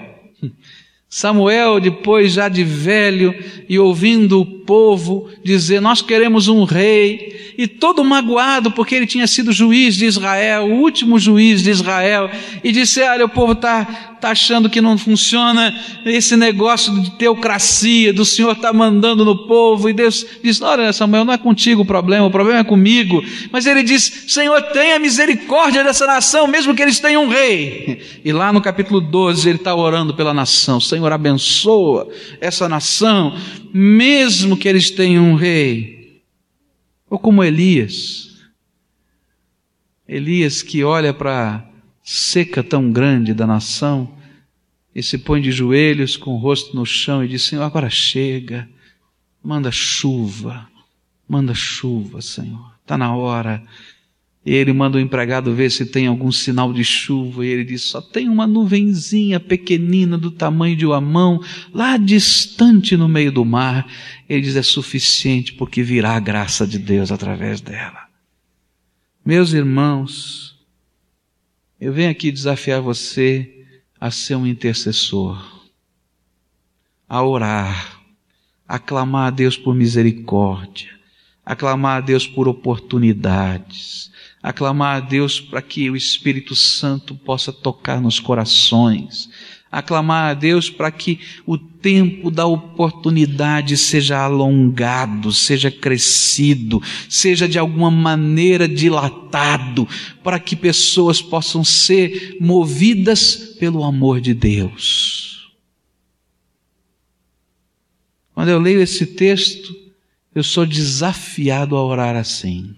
Samuel, 1.10 1.80
depois 1.80 2.34
já 2.34 2.50
de 2.50 2.66
velho, 2.66 3.34
e 3.68 3.80
ouvindo 3.80 4.42
o 4.42 4.46
povo 4.46 5.30
dizer: 5.44 5.82
Nós 5.82 6.02
queremos 6.02 6.50
um 6.50 6.64
rei, 6.66 7.54
e 7.58 7.66
todo 7.66 8.04
magoado 8.04 8.72
porque 8.72 8.96
ele 8.96 9.08
tinha 9.08 9.26
sido 9.26 9.54
juiz 9.54 9.96
de 9.96 10.06
Israel, 10.06 10.66
o 10.66 10.82
último 10.82 11.18
juiz 11.18 11.64
de 11.64 11.70
Israel, 11.70 12.30
e 12.62 12.72
disse: 12.74 13.02
Olha, 13.02 13.26
o 13.26 13.30
povo 13.30 13.54
está 13.54 14.17
está 14.18 14.32
achando 14.32 14.70
que 14.70 14.82
não 14.82 14.98
funciona 14.98 15.74
esse 16.06 16.36
negócio 16.36 17.00
de 17.02 17.12
teocracia, 17.12 18.12
do 18.12 18.26
Senhor 18.26 18.52
está 18.52 18.74
mandando 18.74 19.24
no 19.24 19.48
povo, 19.48 19.90
e 19.90 19.94
Deus 19.94 20.26
diz: 20.44 20.62
Olha, 20.62 20.92
Samuel, 20.92 21.24
não 21.24 21.34
é 21.34 21.38
contigo 21.38 21.84
o 21.84 21.86
problema, 21.86 22.26
o 22.26 22.32
problema 22.32 22.60
é 22.60 22.64
comigo. 22.64 23.24
Mas 23.52 23.66
ele 23.66 23.84
diz: 23.84 24.26
Senhor, 24.28 24.62
tenha 24.74 25.00
misericórdia 25.00 25.84
dessa 25.84 26.06
nação, 26.06 26.48
mesmo 26.48 26.76
que 26.76 26.82
eles 26.82 27.00
tenham 27.00 27.24
um 27.24 27.30
rei. 27.30 28.02
E 28.26 28.34
lá 28.34 28.52
no 28.52 28.62
capítulo 28.62 29.00
12 29.00 29.48
ele 29.48 29.58
está 29.58 29.74
orando 29.74 30.14
pela 30.14 30.34
nação: 30.34 30.80
Senhor, 30.80 31.12
abençoa 31.12 32.10
essa 32.42 32.68
nação, 32.68 33.38
mesmo 33.74 34.58
que 34.58 34.68
eles 34.68 34.90
tenham 34.90 35.24
um 35.24 35.36
rei. 35.36 36.22
Ou 37.10 37.18
como 37.18 37.44
Elias. 37.44 38.28
Elias 40.08 40.62
que 40.62 40.84
olha 40.84 41.14
para 41.14 41.68
seca 42.10 42.64
tão 42.64 42.90
grande 42.90 43.34
da 43.34 43.46
nação 43.46 44.14
e 44.96 45.04
se 45.04 45.18
põe 45.18 45.42
de 45.42 45.52
joelhos 45.52 46.16
com 46.16 46.32
o 46.32 46.38
rosto 46.38 46.74
no 46.74 46.86
chão 46.86 47.22
e 47.22 47.28
diz: 47.28 47.44
Senhor, 47.44 47.64
agora 47.64 47.90
chega, 47.90 48.68
manda 49.44 49.70
chuva, 49.72 50.70
manda 51.28 51.54
chuva, 51.54 52.22
Senhor, 52.22 52.72
está 52.82 52.98
na 52.98 53.14
hora. 53.14 53.62
E 54.46 54.54
ele 54.54 54.72
manda 54.72 54.98
o 54.98 55.02
empregado 55.02 55.54
ver 55.54 55.70
se 55.70 55.86
tem 55.86 56.08
algum 56.08 56.32
sinal 56.32 56.72
de 56.72 56.82
chuva, 56.82 57.46
e 57.46 57.50
ele 57.50 57.66
diz: 57.66 57.82
só 57.82 58.00
tem 58.00 58.30
uma 58.30 58.48
nuvenzinha 58.48 59.38
pequenina 59.38 60.18
do 60.18 60.32
tamanho 60.32 60.78
de 60.78 60.86
uma 60.86 61.02
mão, 61.02 61.42
lá 61.74 61.98
distante 61.98 62.96
no 62.96 63.10
meio 63.10 63.34
do 63.34 63.44
mar. 63.44 63.86
Ele 64.30 64.40
diz: 64.40 64.56
é 64.56 64.64
suficiente 64.64 65.52
porque 65.52 65.84
virá 65.84 66.12
a 66.16 66.22
graça 66.22 66.66
de 66.66 66.80
Deus 66.80 67.12
através 67.12 67.60
dela. 67.60 68.08
Meus 69.26 69.52
irmãos, 69.52 70.47
eu 71.80 71.94
venho 71.94 72.10
aqui 72.10 72.32
desafiar 72.32 72.82
você 72.82 73.66
a 74.00 74.10
ser 74.10 74.36
um 74.36 74.48
intercessor, 74.48 75.70
a 77.08 77.24
orar, 77.24 78.02
a 78.68 78.80
clamar 78.80 79.28
a 79.28 79.30
Deus 79.32 79.56
por 79.56 79.76
misericórdia, 79.76 80.90
a 81.46 81.56
clamar 81.56 81.98
a 81.98 82.02
Deus 82.02 82.28
por 82.28 82.48
oportunidades, 82.48 84.12
a 84.42 84.52
clamar 84.52 84.98
a 84.98 85.00
Deus 85.00 85.40
para 85.40 85.62
que 85.62 85.90
o 85.90 85.96
Espírito 85.96 86.56
Santo 86.56 87.16
possa 87.16 87.54
tocar 87.54 88.02
nos 88.02 88.20
corações, 88.20 89.30
aclamar 89.72 90.32
a 90.32 90.34
Deus 90.34 90.70
para 90.70 90.92
que 90.92 91.20
o 91.46 91.58
tempo 91.58 92.32
da 92.32 92.46
oportunidade 92.46 93.78
seja 93.78 94.20
alongado, 94.20 95.32
seja 95.32 95.70
crescido, 95.70 96.82
seja 97.10 97.48
de 97.48 97.60
alguma 97.60 97.92
maneira 97.92 98.68
dilatado, 98.68 99.88
para 100.24 100.40
que 100.40 100.56
pessoas 100.56 101.22
possam 101.22 101.64
ser 101.64 102.38
movidas 102.40 103.36
pelo 103.60 103.84
amor 103.84 104.22
de 104.22 104.34
Deus. 104.34 105.52
Quando 108.34 108.50
eu 108.50 108.60
leio 108.60 108.82
esse 108.82 109.06
texto, 109.06 109.76
eu 110.34 110.44
sou 110.44 110.66
desafiado 110.66 111.76
a 111.76 111.84
orar 111.84 112.16
assim. 112.16 112.76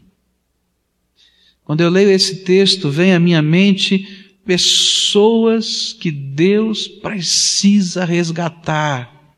Quando 1.66 1.82
eu 1.82 1.90
leio 1.90 2.10
esse 2.10 2.38
texto, 2.38 2.90
vem 2.90 3.14
à 3.14 3.20
minha 3.20 3.42
mente 3.42 4.19
pessoas 4.50 5.94
que 5.94 6.10
Deus 6.10 6.88
precisa 6.88 8.04
resgatar 8.04 9.36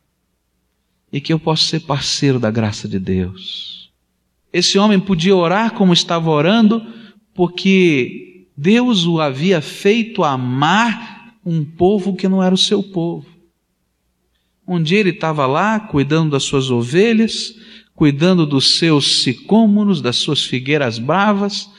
e 1.12 1.20
que 1.20 1.34
eu 1.34 1.38
posso 1.38 1.66
ser 1.66 1.82
parceiro 1.82 2.40
da 2.40 2.50
graça 2.50 2.88
de 2.88 2.98
Deus. 2.98 3.92
Esse 4.54 4.80
homem 4.80 4.98
podia 4.98 5.36
orar 5.36 5.74
como 5.74 5.92
estava 5.92 6.30
orando, 6.30 6.82
porque 7.34 8.46
Deus 8.56 9.06
o 9.06 9.20
havia 9.20 9.60
feito 9.60 10.24
amar 10.24 11.36
um 11.46 11.66
povo 11.66 12.16
que 12.16 12.30
não 12.30 12.42
era 12.42 12.56
o 12.56 12.58
seu 12.58 12.82
povo. 12.82 13.28
Um 14.66 14.82
dia 14.82 15.00
ele 15.00 15.10
estava 15.10 15.46
lá 15.46 15.78
cuidando 15.78 16.32
das 16.32 16.44
suas 16.44 16.72
ovelhas, 16.72 17.54
cuidando 17.94 18.46
dos 18.46 18.78
seus 18.78 19.24
sicômoros, 19.24 20.02
das 20.02 20.16
suas 20.16 20.42
figueiras 20.42 20.98
bravas, 20.98 21.70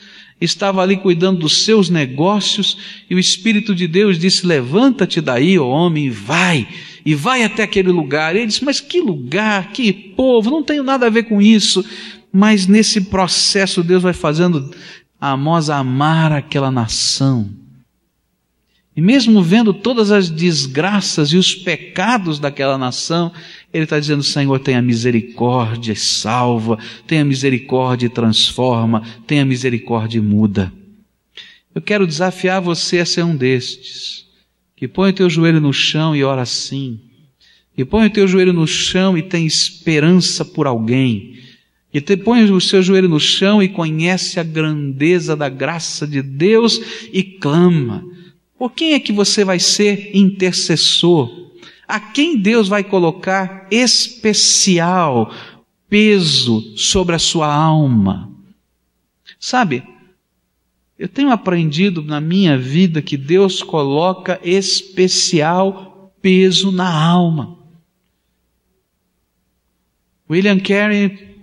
estava 0.43 0.81
ali 0.81 0.97
cuidando 0.97 1.39
dos 1.39 1.63
seus 1.63 1.89
negócios 1.89 2.77
e 3.09 3.15
o 3.15 3.19
Espírito 3.19 3.73
de 3.73 3.87
Deus 3.87 4.17
disse: 4.19 4.45
Levanta-te 4.45 5.21
daí, 5.21 5.57
ó 5.57 5.67
homem, 5.67 6.05
e 6.05 6.09
vai, 6.09 6.67
e 7.05 7.15
vai 7.15 7.43
até 7.43 7.63
aquele 7.63 7.91
lugar. 7.91 8.35
E 8.35 8.39
ele 8.39 8.47
disse: 8.47 8.65
Mas 8.65 8.79
que 8.79 8.99
lugar, 8.99 9.71
que 9.71 9.91
povo, 9.91 10.49
não 10.49 10.63
tenho 10.63 10.83
nada 10.83 11.07
a 11.07 11.09
ver 11.09 11.23
com 11.23 11.41
isso. 11.41 11.83
Mas 12.31 12.65
nesse 12.67 13.01
processo, 13.01 13.83
Deus 13.83 14.01
vai 14.01 14.13
fazendo 14.13 14.71
Amós 15.19 15.69
amar 15.69 16.33
aquela 16.33 16.69
nação. 16.69 17.49
E 18.95 19.01
mesmo 19.01 19.41
vendo 19.41 19.73
todas 19.73 20.11
as 20.11 20.29
desgraças 20.29 21.29
e 21.29 21.37
os 21.37 21.55
pecados 21.55 22.39
daquela 22.39 22.77
nação, 22.77 23.31
ele 23.73 23.85
está 23.85 23.99
dizendo: 23.99 24.21
Senhor, 24.21 24.59
tenha 24.59 24.81
misericórdia 24.81 25.93
e 25.93 25.95
salva, 25.95 26.77
tenha 27.07 27.25
misericórdia 27.25 28.05
e 28.05 28.09
transforma, 28.09 29.01
tenha 29.25 29.43
misericórdia 29.43 30.19
e 30.19 30.21
muda. 30.21 30.71
Eu 31.73 31.81
quero 31.81 32.05
desafiar 32.05 32.61
você 32.61 32.99
a 32.99 33.05
ser 33.05 33.23
um 33.23 33.35
destes, 33.35 34.27
que 34.75 34.87
põe 34.87 35.09
o 35.09 35.13
teu 35.13 35.27
joelho 35.27 35.59
no 35.59 35.73
chão 35.73 36.15
e 36.15 36.23
ora 36.23 36.43
assim, 36.43 36.99
que 37.75 37.83
põe 37.83 38.05
o 38.05 38.09
teu 38.11 38.27
joelho 38.27 38.53
no 38.53 38.67
chão 38.67 39.17
e 39.17 39.23
tem 39.23 39.47
esperança 39.47 40.45
por 40.45 40.67
alguém, 40.67 41.39
que 41.91 41.99
te 41.99 42.15
põe 42.15 42.43
o 42.43 42.61
seu 42.61 42.83
joelho 42.83 43.09
no 43.09 43.19
chão 43.19 43.61
e 43.61 43.67
conhece 43.67 44.39
a 44.39 44.43
grandeza 44.43 45.35
da 45.35 45.49
graça 45.49 46.05
de 46.05 46.21
Deus 46.21 46.79
e 47.11 47.23
clama. 47.23 48.05
Por 48.57 48.71
quem 48.71 48.93
é 48.93 48.99
que 48.99 49.11
você 49.11 49.43
vai 49.43 49.59
ser 49.59 50.11
intercessor? 50.15 51.43
A 51.87 51.99
quem 51.99 52.37
Deus 52.37 52.67
vai 52.67 52.83
colocar 52.83 53.67
especial 53.69 55.33
peso 55.89 56.75
sobre 56.77 57.15
a 57.15 57.19
sua 57.19 57.53
alma. 57.53 58.31
Sabe, 59.39 59.83
eu 60.97 61.07
tenho 61.07 61.31
aprendido 61.31 62.01
na 62.01 62.21
minha 62.21 62.57
vida 62.57 63.01
que 63.01 63.17
Deus 63.17 63.61
coloca 63.61 64.39
especial 64.43 66.13
peso 66.21 66.71
na 66.71 66.89
alma. 66.89 67.57
William 70.29 70.59
Carey, 70.59 71.35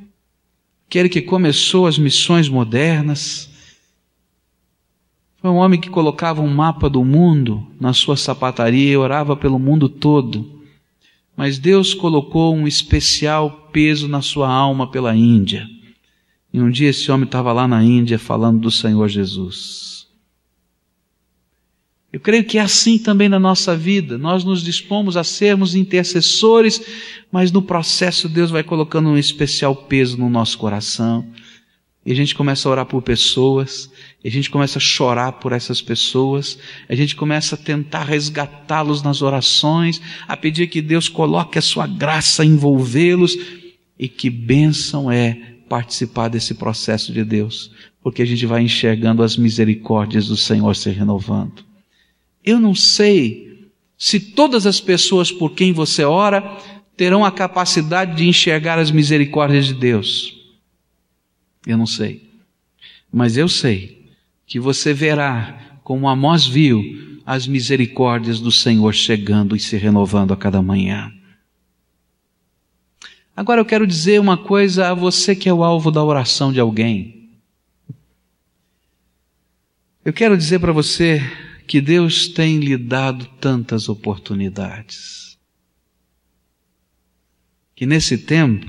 aquele 0.88 1.08
que 1.08 1.20
começou 1.20 1.86
as 1.86 1.98
missões 1.98 2.48
modernas, 2.48 3.49
foi 5.40 5.50
um 5.50 5.56
homem 5.56 5.80
que 5.80 5.88
colocava 5.88 6.42
um 6.42 6.52
mapa 6.52 6.90
do 6.90 7.02
mundo 7.02 7.66
na 7.80 7.94
sua 7.94 8.16
sapataria 8.16 8.92
e 8.92 8.96
orava 8.96 9.34
pelo 9.34 9.58
mundo 9.58 9.88
todo. 9.88 10.60
Mas 11.34 11.58
Deus 11.58 11.94
colocou 11.94 12.54
um 12.54 12.68
especial 12.68 13.70
peso 13.72 14.06
na 14.06 14.20
sua 14.20 14.50
alma 14.50 14.90
pela 14.90 15.16
Índia. 15.16 15.66
E 16.52 16.60
um 16.60 16.70
dia 16.70 16.90
esse 16.90 17.10
homem 17.10 17.24
estava 17.24 17.52
lá 17.52 17.66
na 17.66 17.82
Índia 17.82 18.18
falando 18.18 18.60
do 18.60 18.70
Senhor 18.70 19.08
Jesus. 19.08 20.06
Eu 22.12 22.20
creio 22.20 22.44
que 22.44 22.58
é 22.58 22.60
assim 22.60 22.98
também 22.98 23.28
na 23.28 23.38
nossa 23.38 23.74
vida. 23.74 24.18
Nós 24.18 24.44
nos 24.44 24.62
dispomos 24.62 25.16
a 25.16 25.24
sermos 25.24 25.74
intercessores, 25.74 26.82
mas 27.32 27.50
no 27.50 27.62
processo 27.62 28.28
Deus 28.28 28.50
vai 28.50 28.64
colocando 28.64 29.08
um 29.08 29.16
especial 29.16 29.74
peso 29.74 30.18
no 30.18 30.28
nosso 30.28 30.58
coração. 30.58 31.26
E 32.04 32.12
a 32.12 32.14
gente 32.14 32.34
começa 32.34 32.68
a 32.68 32.72
orar 32.72 32.86
por 32.86 33.00
pessoas, 33.02 33.90
e 34.22 34.28
a 34.28 34.30
gente 34.30 34.50
começa 34.50 34.78
a 34.78 34.82
chorar 34.82 35.32
por 35.32 35.52
essas 35.52 35.80
pessoas, 35.80 36.58
a 36.88 36.94
gente 36.94 37.16
começa 37.16 37.54
a 37.54 37.58
tentar 37.58 38.04
resgatá-los 38.04 39.02
nas 39.02 39.22
orações, 39.22 40.00
a 40.28 40.36
pedir 40.36 40.66
que 40.66 40.82
Deus 40.82 41.08
coloque 41.08 41.58
a 41.58 41.62
sua 41.62 41.86
graça, 41.86 42.44
envolvê-los, 42.44 43.36
e 43.98 44.08
que 44.08 44.28
bênção 44.28 45.10
é 45.10 45.54
participar 45.68 46.28
desse 46.28 46.54
processo 46.54 47.12
de 47.12 47.24
Deus, 47.24 47.70
porque 48.02 48.20
a 48.22 48.26
gente 48.26 48.44
vai 48.44 48.62
enxergando 48.62 49.22
as 49.22 49.36
misericórdias 49.36 50.26
do 50.26 50.36
Senhor 50.36 50.74
se 50.76 50.90
renovando. 50.90 51.64
Eu 52.44 52.60
não 52.60 52.74
sei 52.74 53.70
se 53.96 54.20
todas 54.20 54.66
as 54.66 54.80
pessoas 54.80 55.30
por 55.30 55.52
quem 55.52 55.72
você 55.72 56.04
ora 56.04 56.58
terão 56.96 57.24
a 57.24 57.30
capacidade 57.30 58.16
de 58.16 58.28
enxergar 58.28 58.78
as 58.78 58.90
misericórdias 58.90 59.66
de 59.66 59.74
Deus. 59.74 60.34
Eu 61.66 61.78
não 61.78 61.86
sei. 61.86 62.28
Mas 63.12 63.36
eu 63.36 63.48
sei 63.48 63.99
que 64.50 64.58
você 64.58 64.92
verá, 64.92 65.78
como 65.84 66.08
Amós 66.08 66.44
viu, 66.44 66.82
as 67.24 67.46
misericórdias 67.46 68.40
do 68.40 68.50
Senhor 68.50 68.92
chegando 68.92 69.54
e 69.54 69.60
se 69.60 69.76
renovando 69.76 70.32
a 70.32 70.36
cada 70.36 70.60
manhã. 70.60 71.12
Agora 73.36 73.60
eu 73.60 73.64
quero 73.64 73.86
dizer 73.86 74.20
uma 74.20 74.36
coisa 74.36 74.88
a 74.88 74.94
você 74.94 75.36
que 75.36 75.48
é 75.48 75.54
o 75.54 75.62
alvo 75.62 75.92
da 75.92 76.02
oração 76.02 76.52
de 76.52 76.58
alguém. 76.58 77.30
Eu 80.04 80.12
quero 80.12 80.36
dizer 80.36 80.58
para 80.58 80.72
você 80.72 81.22
que 81.64 81.80
Deus 81.80 82.26
tem 82.26 82.58
lhe 82.58 82.76
dado 82.76 83.26
tantas 83.40 83.88
oportunidades. 83.88 85.38
Que 87.76 87.86
nesse 87.86 88.18
tempo, 88.18 88.66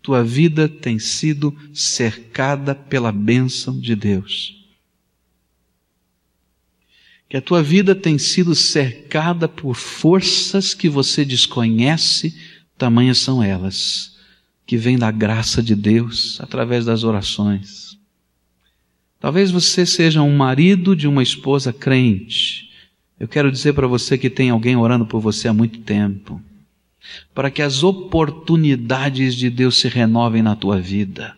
tua 0.00 0.24
vida 0.24 0.66
tem 0.66 0.98
sido 0.98 1.54
cercada 1.74 2.74
pela 2.74 3.12
bênção 3.12 3.78
de 3.78 3.94
Deus. 3.94 4.59
Que 7.30 7.36
a 7.36 7.40
tua 7.40 7.62
vida 7.62 7.94
tem 7.94 8.18
sido 8.18 8.56
cercada 8.56 9.48
por 9.48 9.76
forças 9.76 10.74
que 10.74 10.88
você 10.88 11.24
desconhece, 11.24 12.36
tamanhas 12.76 13.18
são 13.18 13.40
elas, 13.40 14.16
que 14.66 14.76
vêm 14.76 14.98
da 14.98 15.12
graça 15.12 15.62
de 15.62 15.76
Deus 15.76 16.40
através 16.40 16.84
das 16.84 17.04
orações. 17.04 17.96
Talvez 19.20 19.52
você 19.52 19.86
seja 19.86 20.20
um 20.20 20.36
marido 20.36 20.96
de 20.96 21.06
uma 21.06 21.22
esposa 21.22 21.72
crente. 21.72 22.68
Eu 23.18 23.28
quero 23.28 23.52
dizer 23.52 23.74
para 23.74 23.86
você 23.86 24.18
que 24.18 24.28
tem 24.28 24.50
alguém 24.50 24.74
orando 24.74 25.06
por 25.06 25.20
você 25.20 25.46
há 25.46 25.52
muito 25.52 25.78
tempo, 25.82 26.42
para 27.32 27.48
que 27.48 27.62
as 27.62 27.84
oportunidades 27.84 29.36
de 29.36 29.48
Deus 29.48 29.78
se 29.78 29.86
renovem 29.86 30.42
na 30.42 30.56
tua 30.56 30.80
vida, 30.80 31.36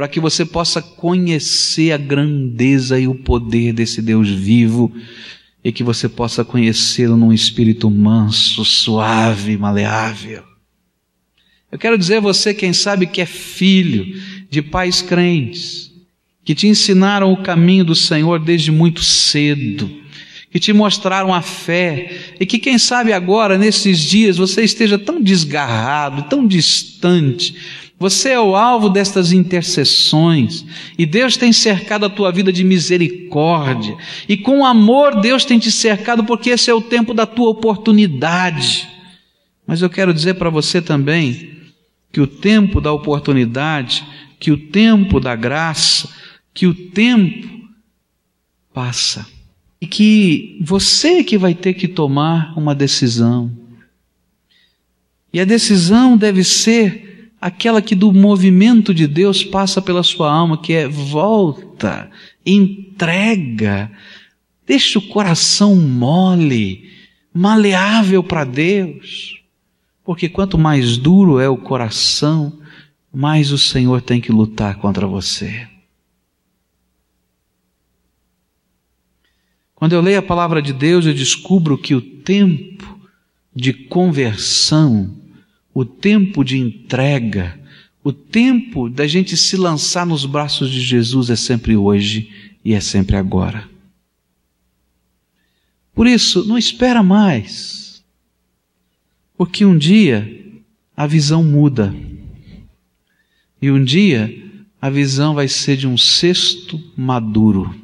para 0.00 0.08
que 0.08 0.18
você 0.18 0.46
possa 0.46 0.80
conhecer 0.80 1.92
a 1.92 1.98
grandeza 1.98 2.98
e 2.98 3.06
o 3.06 3.14
poder 3.14 3.74
desse 3.74 4.00
Deus 4.00 4.30
vivo 4.30 4.90
e 5.62 5.70
que 5.70 5.84
você 5.84 6.08
possa 6.08 6.42
conhecê-lo 6.42 7.18
num 7.18 7.34
espírito 7.34 7.90
manso, 7.90 8.64
suave, 8.64 9.58
maleável. 9.58 10.42
Eu 11.70 11.78
quero 11.78 11.98
dizer 11.98 12.16
a 12.16 12.20
você, 12.20 12.54
quem 12.54 12.72
sabe 12.72 13.06
que 13.06 13.20
é 13.20 13.26
filho 13.26 14.18
de 14.48 14.62
pais 14.62 15.02
crentes, 15.02 15.92
que 16.46 16.54
te 16.54 16.66
ensinaram 16.66 17.30
o 17.30 17.42
caminho 17.42 17.84
do 17.84 17.94
Senhor 17.94 18.40
desde 18.40 18.72
muito 18.72 19.02
cedo, 19.02 19.90
que 20.50 20.58
te 20.58 20.72
mostraram 20.72 21.34
a 21.34 21.42
fé, 21.42 22.36
e 22.40 22.46
que 22.46 22.58
quem 22.58 22.78
sabe 22.78 23.12
agora, 23.12 23.58
nesses 23.58 23.98
dias, 23.98 24.38
você 24.38 24.62
esteja 24.64 24.98
tão 24.98 25.20
desgarrado, 25.20 26.22
tão 26.22 26.46
distante, 26.46 27.54
você 28.00 28.30
é 28.30 28.40
o 28.40 28.56
alvo 28.56 28.88
destas 28.88 29.30
intercessões, 29.30 30.64
e 30.96 31.04
Deus 31.04 31.36
tem 31.36 31.52
cercado 31.52 32.06
a 32.06 32.10
tua 32.10 32.32
vida 32.32 32.50
de 32.50 32.64
misericórdia, 32.64 33.94
e 34.26 34.38
com 34.38 34.64
amor 34.64 35.20
Deus 35.20 35.44
tem 35.44 35.58
te 35.58 35.70
cercado, 35.70 36.24
porque 36.24 36.48
esse 36.48 36.70
é 36.70 36.74
o 36.74 36.80
tempo 36.80 37.12
da 37.12 37.26
tua 37.26 37.50
oportunidade. 37.50 38.88
Mas 39.66 39.82
eu 39.82 39.90
quero 39.90 40.14
dizer 40.14 40.34
para 40.34 40.48
você 40.48 40.80
também 40.80 41.58
que 42.10 42.22
o 42.22 42.26
tempo 42.26 42.80
da 42.80 42.90
oportunidade, 42.90 44.02
que 44.38 44.50
o 44.50 44.56
tempo 44.56 45.20
da 45.20 45.36
graça, 45.36 46.08
que 46.54 46.66
o 46.66 46.74
tempo 46.74 47.68
passa 48.72 49.26
e 49.78 49.86
que 49.86 50.58
você 50.62 51.22
que 51.22 51.36
vai 51.36 51.54
ter 51.54 51.74
que 51.74 51.86
tomar 51.86 52.56
uma 52.56 52.74
decisão. 52.74 53.54
E 55.30 55.38
a 55.38 55.44
decisão 55.44 56.16
deve 56.16 56.42
ser 56.42 57.19
aquela 57.40 57.80
que 57.80 57.94
do 57.94 58.12
movimento 58.12 58.92
de 58.92 59.06
Deus 59.06 59.42
passa 59.42 59.80
pela 59.80 60.02
sua 60.02 60.30
alma, 60.30 60.60
que 60.60 60.72
é 60.72 60.86
volta, 60.86 62.10
entrega, 62.44 63.90
deixa 64.66 64.98
o 64.98 65.08
coração 65.08 65.74
mole, 65.76 66.90
maleável 67.32 68.22
para 68.22 68.44
Deus. 68.44 69.40
Porque 70.04 70.28
quanto 70.28 70.58
mais 70.58 70.96
duro 70.96 71.40
é 71.40 71.48
o 71.48 71.56
coração, 71.56 72.60
mais 73.12 73.52
o 73.52 73.58
Senhor 73.58 74.02
tem 74.02 74.20
que 74.20 74.32
lutar 74.32 74.76
contra 74.76 75.06
você. 75.06 75.66
Quando 79.74 79.94
eu 79.94 80.02
leio 80.02 80.18
a 80.18 80.22
palavra 80.22 80.60
de 80.60 80.74
Deus, 80.74 81.06
eu 81.06 81.14
descubro 81.14 81.78
que 81.78 81.94
o 81.94 82.02
tempo 82.02 83.00
de 83.54 83.72
conversão, 83.72 85.19
o 85.72 85.84
tempo 85.84 86.44
de 86.44 86.58
entrega, 86.58 87.58
o 88.02 88.12
tempo 88.12 88.88
da 88.88 89.06
gente 89.06 89.36
se 89.36 89.56
lançar 89.56 90.06
nos 90.06 90.24
braços 90.24 90.70
de 90.70 90.80
Jesus 90.80 91.30
é 91.30 91.36
sempre 91.36 91.76
hoje 91.76 92.30
e 92.64 92.72
é 92.72 92.80
sempre 92.80 93.16
agora. 93.16 93.68
Por 95.94 96.06
isso, 96.06 96.46
não 96.46 96.56
espera 96.56 97.02
mais, 97.02 98.02
porque 99.36 99.64
um 99.64 99.76
dia 99.76 100.38
a 100.96 101.06
visão 101.06 101.44
muda. 101.44 101.94
E 103.60 103.70
um 103.70 103.82
dia 103.82 104.34
a 104.80 104.88
visão 104.88 105.34
vai 105.34 105.46
ser 105.46 105.76
de 105.76 105.86
um 105.86 105.98
cesto 105.98 106.82
maduro 106.96 107.74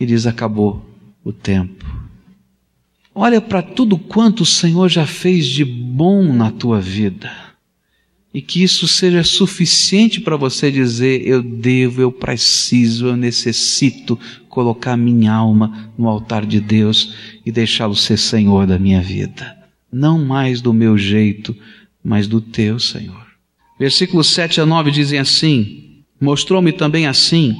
e 0.00 0.06
diz: 0.06 0.26
acabou 0.26 0.84
o 1.22 1.32
tempo. 1.32 1.84
Olha 3.14 3.40
para 3.40 3.62
tudo 3.62 3.98
quanto 3.98 4.42
o 4.42 4.46
Senhor 4.46 4.88
já 4.88 5.06
fez 5.06 5.46
de 5.46 5.64
bom 5.64 6.32
na 6.32 6.50
tua 6.50 6.80
vida. 6.80 7.30
E 8.34 8.40
que 8.40 8.62
isso 8.62 8.88
seja 8.88 9.22
suficiente 9.22 10.20
para 10.20 10.36
você 10.36 10.70
dizer: 10.70 11.26
eu 11.26 11.42
devo, 11.42 12.00
eu 12.00 12.10
preciso, 12.10 13.08
eu 13.08 13.16
necessito 13.16 14.18
colocar 14.48 14.96
minha 14.96 15.32
alma 15.32 15.92
no 15.98 16.08
altar 16.08 16.46
de 16.46 16.58
Deus 16.58 17.14
e 17.44 17.52
deixá-lo 17.52 17.94
ser 17.94 18.16
Senhor 18.16 18.66
da 18.66 18.78
minha 18.78 19.02
vida. 19.02 19.58
Não 19.92 20.24
mais 20.24 20.62
do 20.62 20.72
meu 20.72 20.96
jeito, 20.96 21.54
mas 22.02 22.26
do 22.26 22.40
teu, 22.40 22.78
Senhor. 22.80 23.26
Versículos 23.78 24.28
7 24.28 24.62
a 24.62 24.66
9 24.66 24.90
dizem 24.90 25.18
assim: 25.18 26.02
Mostrou-me 26.18 26.72
também 26.72 27.06
assim 27.06 27.54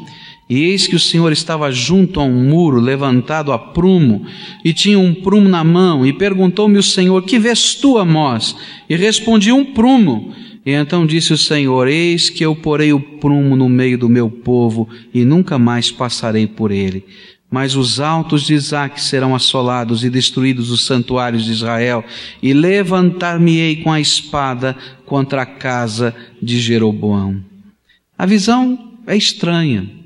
e 0.49 0.65
eis 0.65 0.87
que 0.87 0.97
o 0.97 1.01
Senhor 1.01 1.33
estava 1.33 1.71
junto 1.71 2.21
a 2.21 2.25
um 2.25 2.45
muro 2.45 2.79
levantado 2.79 3.53
a 3.53 3.59
prumo, 3.59 4.27
e 4.65 4.75
tinha 4.75 4.99
um 4.99 5.15
prumo 5.15 5.49
na 5.49 5.65
mão, 5.65 6.05
e 6.05 6.13
perguntou-me 6.13 6.79
o 6.79 6.83
Senhor: 6.83 7.23
Que 7.23 7.39
vês 7.39 7.75
tu, 7.75 7.97
Amós? 7.97 8.57
E 8.89 8.97
respondi: 8.97 9.53
Um 9.53 9.65
prumo. 9.65 10.35
E 10.65 10.73
então 10.73 11.07
disse 11.07 11.33
o 11.33 11.39
Senhor: 11.39 11.89
Eis 11.89 12.29
que 12.29 12.45
eu 12.45 12.55
porei 12.55 12.93
o 12.93 13.01
prumo 13.01 13.57
no 13.57 13.69
meio 13.69 13.97
do 13.97 14.09
meu 14.09 14.29
povo, 14.29 14.89
e 15.15 15.25
nunca 15.25 15.59
mais 15.59 15.91
passarei 15.91 16.47
por 16.47 16.71
ele. 16.71 17.05
Mas 17.51 17.77
os 17.77 18.01
altos 18.01 18.47
de 18.47 18.55
Isaac 18.55 19.01
serão 19.01 19.35
assolados 19.35 20.05
e 20.05 20.11
destruídos 20.11 20.71
os 20.71 20.85
santuários 20.85 21.45
de 21.45 21.53
Israel, 21.53 22.05
e 22.43 22.53
levantar-me-ei 22.53 23.77
com 23.77 23.93
a 23.93 24.01
espada 24.01 24.77
contra 25.07 25.43
a 25.43 25.47
casa 25.47 26.15
de 26.43 26.59
Jeroboão. 26.59 27.43
A 28.19 28.27
visão 28.27 28.97
é 29.07 29.17
estranha 29.17 30.02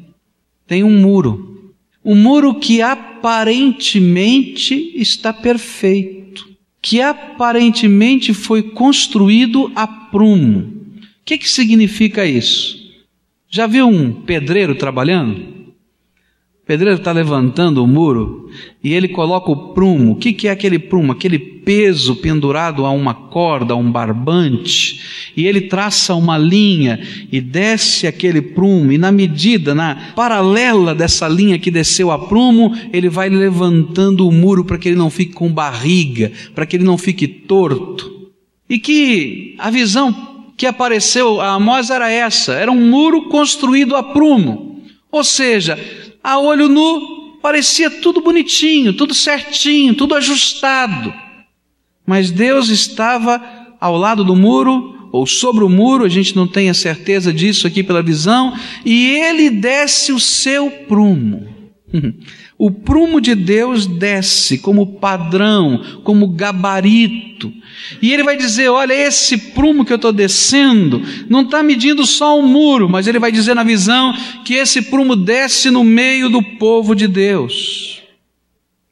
tem 0.67 0.83
um 0.83 1.01
muro. 1.01 1.73
Um 2.05 2.15
muro 2.15 2.55
que 2.55 2.83
aparentemente 2.83 4.93
está 4.95 5.33
perfeito, 5.33 6.47
que 6.81 7.01
aparentemente 7.01 8.35
foi 8.35 8.63
construído 8.63 9.73
a 9.75 9.87
prumo. 9.87 10.61
O 10.61 10.65
que, 11.25 11.39
que 11.39 11.49
significa 11.49 12.27
isso? 12.27 12.77
Já 13.49 13.67
viu 13.67 13.89
um 13.89 14.13
pedreiro 14.13 14.75
trabalhando? 14.75 15.56
Pedreiro 16.67 16.99
está 16.99 17.13
levantando 17.13 17.83
o 17.83 17.87
muro 17.87 18.51
e 18.83 18.93
ele 18.93 19.07
coloca 19.07 19.51
o 19.53 19.73
prumo. 19.73 20.13
O 20.13 20.17
que, 20.17 20.33
que 20.33 20.49
é 20.49 20.51
aquele 20.51 20.81
prumo? 20.81 21.13
Aquele 21.13 21.39
peso 21.39 22.17
pendurado 22.17 22.85
a 22.85 22.91
uma 22.91 23.15
corda, 23.15 23.73
a 23.73 23.77
um 23.77 23.91
barbante. 23.91 25.31
E 25.37 25.47
ele 25.47 25.63
traça 25.63 26.15
uma 26.17 26.37
linha 26.37 26.99
e 27.31 27.41
desce 27.41 28.09
aquele 28.09 28.43
prumo. 28.43 28.91
E 28.91 28.99
na 28.99 29.13
medida, 29.13 29.77
na 29.77 29.95
paralela 30.17 30.93
dessa 30.93 31.29
linha 31.29 31.59
que 31.59 31.71
desceu 31.71 32.11
a 32.11 32.19
prumo, 32.19 32.77
ele 32.93 33.09
vai 33.09 33.29
levantando 33.29 34.27
o 34.27 34.33
muro 34.33 34.65
para 34.65 34.77
que 34.77 34.89
ele 34.89 34.99
não 34.99 35.11
fique 35.11 35.35
com 35.35 35.49
barriga, 35.53 36.33
para 36.53 36.67
que 36.67 36.77
ele 36.77 36.85
não 36.85 36.99
fique 36.99 37.29
torto. 37.29 38.31
E 38.69 38.81
que 38.81 39.55
a 39.59 39.71
visão 39.71 40.13
que 40.57 40.67
apareceu 40.67 41.41
a 41.41 41.53
Amós 41.53 41.91
era 41.91 42.11
essa: 42.11 42.55
era 42.55 42.73
um 42.73 42.89
muro 42.89 43.29
construído 43.29 43.95
a 43.95 44.03
prumo. 44.03 44.66
Ou 45.17 45.25
seja, 45.25 45.79
a 46.23 46.39
olho 46.39 46.69
nu, 46.69 47.39
parecia 47.41 47.91
tudo 47.91 48.21
bonitinho, 48.21 48.93
tudo 48.93 49.15
certinho, 49.15 49.95
tudo 49.95 50.15
ajustado. 50.15 51.13
Mas 52.07 52.31
Deus 52.31 52.69
estava 52.69 53.43
ao 53.81 53.97
lado 53.97 54.23
do 54.23 54.37
muro, 54.37 55.09
ou 55.11 55.27
sobre 55.27 55.65
o 55.65 55.71
muro, 55.71 56.05
a 56.05 56.09
gente 56.09 56.37
não 56.37 56.47
tem 56.47 56.69
a 56.69 56.75
certeza 56.75 57.33
disso 57.33 57.67
aqui 57.67 57.83
pela 57.83 58.03
visão, 58.03 58.55
e 58.85 59.07
ele 59.07 59.49
desce 59.49 60.13
o 60.13 60.21
seu 60.21 60.71
prumo. 60.71 61.49
O 62.59 62.71
prumo 62.71 63.21
de 63.21 63.35
Deus 63.35 63.87
desce 63.87 64.59
como 64.59 64.95
padrão, 64.99 66.01
como 66.03 66.27
gabarito. 66.29 67.53
E 68.01 68.13
ele 68.13 68.23
vai 68.23 68.37
dizer: 68.37 68.69
Olha, 68.71 68.95
esse 68.95 69.37
prumo 69.37 69.85
que 69.85 69.93
eu 69.93 69.97
estou 69.97 70.13
descendo 70.13 71.03
não 71.29 71.43
está 71.43 71.63
medindo 71.63 72.07
só 72.07 72.39
um 72.39 72.47
muro, 72.47 72.89
mas 72.89 73.07
ele 73.07 73.19
vai 73.19 73.31
dizer 73.31 73.55
na 73.55 73.63
visão 73.63 74.15
que 74.45 74.55
esse 74.55 74.83
prumo 74.83 75.15
desce 75.15 75.71
no 75.71 75.85
meio 75.85 76.31
do 76.31 76.43
povo 76.43 76.95
de 76.95 77.07
Deus. 77.07 78.03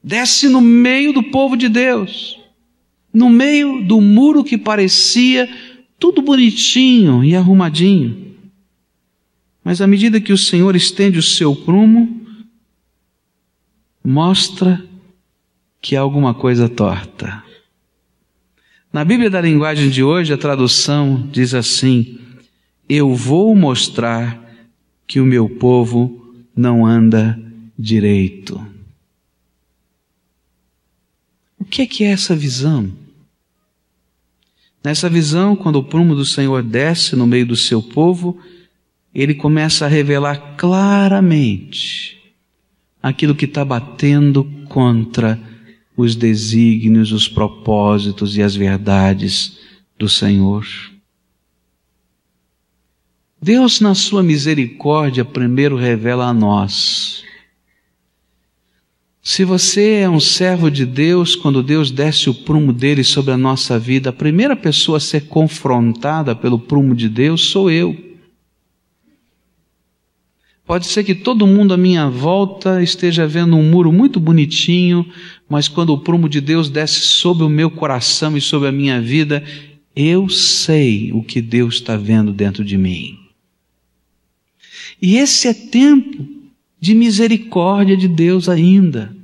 Desce 0.02 0.50
no 0.50 0.60
meio 0.60 1.14
do 1.14 1.22
povo 1.22 1.56
de 1.56 1.68
Deus. 1.70 2.38
No 3.12 3.30
meio 3.30 3.82
do 3.82 3.98
muro 4.00 4.44
que 4.44 4.58
parecia 4.58 5.48
tudo 5.98 6.20
bonitinho 6.20 7.24
e 7.24 7.34
arrumadinho. 7.34 8.34
Mas 9.64 9.80
à 9.80 9.86
medida 9.86 10.20
que 10.20 10.32
o 10.34 10.36
Senhor 10.36 10.76
estende 10.76 11.18
o 11.18 11.22
seu 11.22 11.56
prumo, 11.56 12.23
mostra 14.04 14.84
que 15.80 15.96
há 15.96 16.00
alguma 16.00 16.34
coisa 16.34 16.68
torta. 16.68 17.42
Na 18.92 19.04
Bíblia 19.04 19.30
da 19.30 19.40
linguagem 19.40 19.88
de 19.88 20.04
hoje, 20.04 20.32
a 20.32 20.38
tradução 20.38 21.26
diz 21.32 21.54
assim: 21.54 22.18
Eu 22.88 23.14
vou 23.14 23.54
mostrar 23.56 24.40
que 25.06 25.20
o 25.20 25.24
meu 25.24 25.48
povo 25.48 26.34
não 26.54 26.84
anda 26.86 27.40
direito. 27.78 28.64
O 31.58 31.64
que 31.64 31.82
é 31.82 31.86
que 31.86 32.04
é 32.04 32.12
essa 32.12 32.36
visão? 32.36 32.92
Nessa 34.82 35.08
visão, 35.08 35.56
quando 35.56 35.76
o 35.76 35.84
prumo 35.84 36.14
do 36.14 36.26
Senhor 36.26 36.62
desce 36.62 37.16
no 37.16 37.26
meio 37.26 37.46
do 37.46 37.56
seu 37.56 37.82
povo, 37.82 38.38
ele 39.14 39.34
começa 39.34 39.86
a 39.86 39.88
revelar 39.88 40.56
claramente 40.56 42.23
aquilo 43.04 43.34
que 43.34 43.44
está 43.44 43.62
batendo 43.62 44.44
contra 44.66 45.38
os 45.94 46.16
desígnios, 46.16 47.12
os 47.12 47.28
propósitos 47.28 48.34
e 48.34 48.42
as 48.42 48.56
verdades 48.56 49.58
do 49.98 50.08
Senhor. 50.08 50.66
Deus, 53.42 53.78
na 53.78 53.94
sua 53.94 54.22
misericórdia, 54.22 55.22
primeiro 55.22 55.76
revela 55.76 56.24
a 56.24 56.32
nós. 56.32 57.22
Se 59.22 59.44
você 59.44 59.96
é 59.96 60.08
um 60.08 60.18
servo 60.18 60.70
de 60.70 60.86
Deus, 60.86 61.36
quando 61.36 61.62
Deus 61.62 61.90
desce 61.90 62.30
o 62.30 62.34
prumo 62.34 62.72
dele 62.72 63.04
sobre 63.04 63.32
a 63.32 63.36
nossa 63.36 63.78
vida, 63.78 64.08
a 64.08 64.14
primeira 64.14 64.56
pessoa 64.56 64.96
a 64.96 65.00
ser 65.00 65.28
confrontada 65.28 66.34
pelo 66.34 66.58
prumo 66.58 66.94
de 66.94 67.10
Deus 67.10 67.50
sou 67.50 67.70
eu. 67.70 68.03
Pode 70.66 70.86
ser 70.86 71.04
que 71.04 71.14
todo 71.14 71.46
mundo 71.46 71.74
à 71.74 71.76
minha 71.76 72.08
volta 72.08 72.82
esteja 72.82 73.26
vendo 73.26 73.54
um 73.54 73.62
muro 73.62 73.92
muito 73.92 74.18
bonitinho, 74.18 75.06
mas 75.48 75.68
quando 75.68 75.90
o 75.90 75.98
prumo 75.98 76.26
de 76.26 76.40
Deus 76.40 76.70
desce 76.70 77.00
sobre 77.00 77.44
o 77.44 77.50
meu 77.50 77.70
coração 77.70 78.34
e 78.34 78.40
sobre 78.40 78.68
a 78.68 78.72
minha 78.72 79.00
vida, 79.00 79.44
eu 79.94 80.28
sei 80.28 81.12
o 81.12 81.22
que 81.22 81.42
Deus 81.42 81.74
está 81.74 81.96
vendo 81.98 82.32
dentro 82.32 82.64
de 82.64 82.78
mim. 82.78 83.18
E 85.00 85.16
esse 85.16 85.48
é 85.48 85.52
tempo 85.52 86.26
de 86.80 86.94
misericórdia 86.94 87.96
de 87.96 88.08
Deus 88.08 88.48
ainda. 88.48 89.14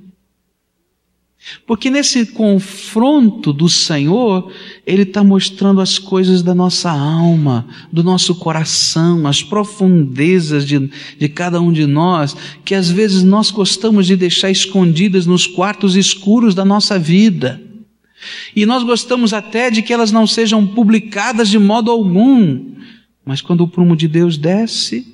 Porque 1.66 1.88
nesse 1.90 2.26
confronto 2.26 3.52
do 3.52 3.68
Senhor, 3.68 4.52
Ele 4.86 5.02
está 5.02 5.24
mostrando 5.24 5.80
as 5.80 5.98
coisas 5.98 6.42
da 6.42 6.54
nossa 6.54 6.90
alma, 6.90 7.66
do 7.90 8.04
nosso 8.04 8.34
coração, 8.34 9.26
as 9.26 9.42
profundezas 9.42 10.66
de, 10.66 10.90
de 11.18 11.28
cada 11.28 11.60
um 11.60 11.72
de 11.72 11.86
nós, 11.86 12.36
que 12.64 12.74
às 12.74 12.90
vezes 12.90 13.22
nós 13.22 13.50
gostamos 13.50 14.06
de 14.06 14.16
deixar 14.16 14.50
escondidas 14.50 15.26
nos 15.26 15.46
quartos 15.46 15.96
escuros 15.96 16.54
da 16.54 16.64
nossa 16.64 16.98
vida. 16.98 17.60
E 18.54 18.66
nós 18.66 18.82
gostamos 18.82 19.32
até 19.32 19.70
de 19.70 19.80
que 19.82 19.92
elas 19.92 20.12
não 20.12 20.26
sejam 20.26 20.66
publicadas 20.66 21.48
de 21.48 21.58
modo 21.58 21.90
algum. 21.90 22.74
Mas 23.24 23.40
quando 23.40 23.62
o 23.62 23.68
prumo 23.68 23.96
de 23.96 24.06
Deus 24.06 24.36
desce, 24.36 25.06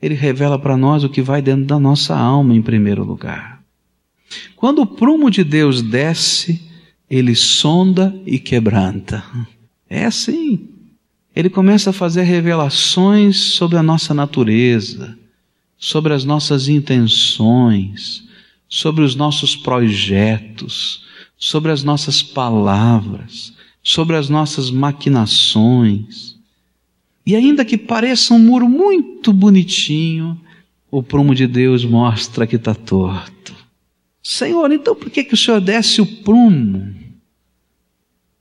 Ele 0.00 0.14
revela 0.14 0.58
para 0.58 0.76
nós 0.76 1.02
o 1.02 1.08
que 1.08 1.22
vai 1.22 1.40
dentro 1.40 1.64
da 1.64 1.78
nossa 1.78 2.14
alma 2.14 2.54
em 2.54 2.60
primeiro 2.60 3.04
lugar. 3.04 3.51
Quando 4.56 4.82
o 4.82 4.86
prumo 4.86 5.30
de 5.30 5.42
Deus 5.44 5.82
desce, 5.82 6.60
ele 7.08 7.34
sonda 7.34 8.18
e 8.24 8.38
quebranta. 8.38 9.22
É 9.88 10.04
assim. 10.04 10.68
Ele 11.34 11.50
começa 11.50 11.90
a 11.90 11.92
fazer 11.92 12.22
revelações 12.22 13.38
sobre 13.38 13.78
a 13.78 13.82
nossa 13.82 14.14
natureza, 14.14 15.18
sobre 15.78 16.12
as 16.12 16.24
nossas 16.24 16.68
intenções, 16.68 18.24
sobre 18.68 19.04
os 19.04 19.14
nossos 19.14 19.56
projetos, 19.56 21.04
sobre 21.36 21.72
as 21.72 21.82
nossas 21.82 22.22
palavras, 22.22 23.52
sobre 23.82 24.16
as 24.16 24.28
nossas 24.28 24.70
maquinações. 24.70 26.36
E 27.26 27.34
ainda 27.34 27.64
que 27.64 27.76
pareça 27.76 28.32
um 28.32 28.38
muro 28.38 28.68
muito 28.68 29.32
bonitinho, 29.32 30.40
o 30.90 31.02
prumo 31.02 31.34
de 31.34 31.46
Deus 31.46 31.84
mostra 31.84 32.46
que 32.46 32.56
está 32.56 32.74
torto. 32.74 33.54
Senhor, 34.22 34.70
então 34.70 34.94
por 34.94 35.10
que, 35.10 35.24
que 35.24 35.34
o 35.34 35.36
Senhor 35.36 35.60
desce 35.60 36.00
o 36.00 36.06
prumo? 36.06 36.94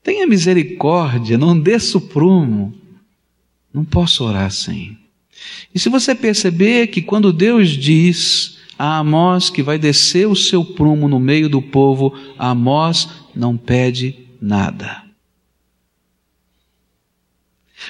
Tenha 0.04 0.28
misericórdia, 0.28 1.38
não 1.38 1.60
desça 1.60 1.98
o 1.98 2.02
prumo. 2.02 2.74
Não 3.74 3.86
posso 3.86 4.24
orar 4.24 4.46
assim. 4.46 4.98
E 5.74 5.80
se 5.80 5.90
você 5.90 6.14
perceber 6.14 6.88
que 6.88 7.02
quando 7.02 7.34
Deus 7.34 7.70
diz 7.70 8.58
a 8.78 8.98
Amós 8.98 9.50
que 9.50 9.64
vai 9.64 9.78
descer 9.78 10.28
o 10.28 10.36
seu 10.36 10.64
prumo 10.64 11.08
no 11.08 11.20
meio 11.20 11.48
do 11.48 11.62
povo, 11.62 12.14
Amós 12.38 13.10
não 13.36 13.56
pede 13.56 14.20
nada. 14.42 15.04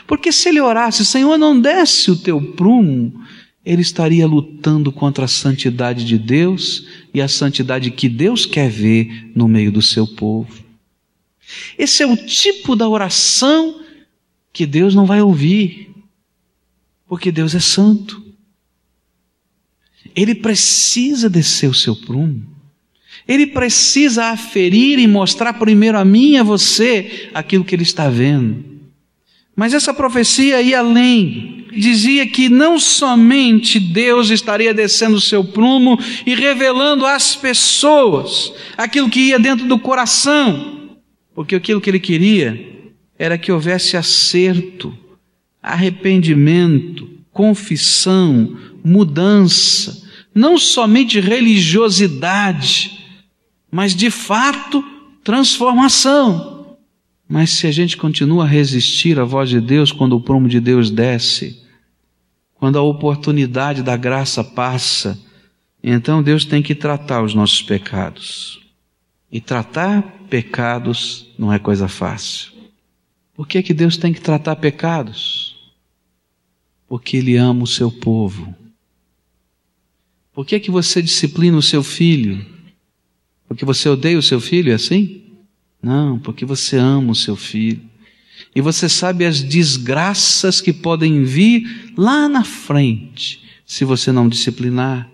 Porque 0.08 0.32
se 0.32 0.50
ele 0.50 0.62
orasse, 0.62 1.06
Senhor, 1.06 1.38
não 1.38 1.60
desce 1.60 2.12
o 2.12 2.16
teu 2.16 2.42
prumo, 2.42 3.22
ele 3.66 3.82
estaria 3.82 4.26
lutando 4.26 4.92
contra 4.92 5.26
a 5.26 5.28
santidade 5.28 6.04
de 6.04 6.18
Deus 6.18 6.88
e 7.14 7.22
a 7.22 7.28
santidade 7.28 7.92
que 7.92 8.10
Deus 8.10 8.46
quer 8.46 8.70
ver 8.70 9.32
no 9.36 9.48
meio 9.48 9.72
do 9.72 9.82
seu 9.82 10.08
povo. 10.08 10.64
Esse 11.78 12.02
é 12.02 12.08
o 12.08 12.18
tipo 12.18 12.76
da 12.76 12.88
oração 12.88 13.82
que 14.52 14.66
Deus 14.66 14.96
não 14.96 15.06
vai 15.06 15.22
ouvir, 15.22 15.92
porque 17.08 17.32
Deus 17.32 17.54
é 17.54 17.60
santo. 17.60 18.24
Ele 20.16 20.34
precisa 20.34 21.30
descer 21.30 21.70
o 21.70 21.74
seu 21.74 21.96
prumo. 21.96 22.50
Ele 23.28 23.46
precisa 23.48 24.26
aferir 24.26 24.98
e 24.98 25.08
mostrar 25.08 25.54
primeiro 25.54 25.98
a 25.98 26.04
mim 26.04 26.32
e 26.32 26.38
a 26.38 26.44
você 26.44 27.30
aquilo 27.34 27.64
que 27.64 27.76
ele 27.76 27.84
está 27.84 28.10
vendo. 28.10 28.71
Mas 29.62 29.76
essa 29.76 29.94
profecia 29.94 30.60
ia 30.60 30.80
além 30.80 31.68
dizia 31.72 32.26
que 32.26 32.50
não 32.50 32.80
somente 32.80 33.80
Deus 33.80 34.32
estaria 34.32 34.74
descendo 34.74 35.18
o 35.18 35.22
seu 35.22 35.44
prumo 35.44 36.00
e 36.26 36.34
revelando 36.34 37.06
às 37.06 37.36
pessoas 37.36 38.52
aquilo 38.76 39.08
que 39.08 39.20
ia 39.20 39.38
dentro 39.38 39.68
do 39.68 39.78
coração, 39.78 40.98
porque 41.36 41.54
aquilo 41.54 41.80
que 41.80 41.92
ele 41.92 42.00
queria 42.00 42.90
era 43.20 43.38
que 43.38 43.52
houvesse 43.52 43.96
acerto, 43.96 44.98
arrependimento, 45.62 47.08
confissão, 47.32 48.58
mudança, 48.84 50.02
não 50.34 50.58
somente 50.58 51.20
religiosidade, 51.20 53.06
mas 53.72 53.96
de 53.96 54.10
fato 54.10 54.84
transformação. 55.24 56.51
Mas 57.32 57.52
se 57.52 57.66
a 57.66 57.72
gente 57.72 57.96
continua 57.96 58.44
a 58.44 58.48
resistir 58.48 59.18
à 59.18 59.24
voz 59.24 59.50
de 59.50 59.62
Deus 59.62 59.90
quando 59.90 60.18
o 60.18 60.20
prumo 60.20 60.50
de 60.50 60.60
Deus 60.60 60.92
desce, 60.92 61.64
quando 62.56 62.78
a 62.78 62.82
oportunidade 62.82 63.82
da 63.82 63.96
graça 63.96 64.44
passa, 64.44 65.18
Então 65.82 66.22
Deus 66.22 66.44
tem 66.44 66.62
que 66.62 66.76
tratar 66.76 67.24
os 67.24 67.34
nossos 67.34 67.62
pecados. 67.62 68.60
E 69.32 69.40
tratar 69.40 70.02
pecados 70.30 71.30
não 71.40 71.54
é 71.54 71.58
coisa 71.58 71.88
fácil. 71.88 72.52
Por 73.34 73.48
que, 73.48 73.64
que 73.64 73.74
Deus 73.74 73.96
tem 73.96 74.12
que 74.12 74.20
tratar 74.20 74.58
pecados? 74.58 75.56
Porque 76.86 77.16
Ele 77.16 77.38
ama 77.38 77.64
o 77.64 77.68
seu 77.68 77.90
povo. 77.90 78.54
Por 80.34 80.46
que, 80.46 80.60
que 80.60 80.70
você 80.70 81.02
disciplina 81.02 81.58
o 81.58 81.62
seu 81.62 81.82
filho? 81.82 82.46
Porque 83.48 83.64
você 83.64 83.88
odeia 83.88 84.20
o 84.20 84.22
seu 84.22 84.42
filho, 84.42 84.74
é 84.74 84.76
assim? 84.76 85.21
Não, 85.82 86.20
porque 86.20 86.46
você 86.46 86.78
ama 86.78 87.12
o 87.12 87.16
seu 87.16 87.36
filho. 87.36 87.82
E 88.56 88.62
você 88.62 88.90
sabe 88.90 89.26
as 89.26 89.42
desgraças 89.42 90.60
que 90.60 90.74
podem 90.74 91.24
vir 91.24 91.94
lá 91.98 92.28
na 92.28 92.44
frente, 92.44 93.42
se 93.66 93.86
você 93.86 94.12
não 94.12 94.28
disciplinar. 94.28 95.10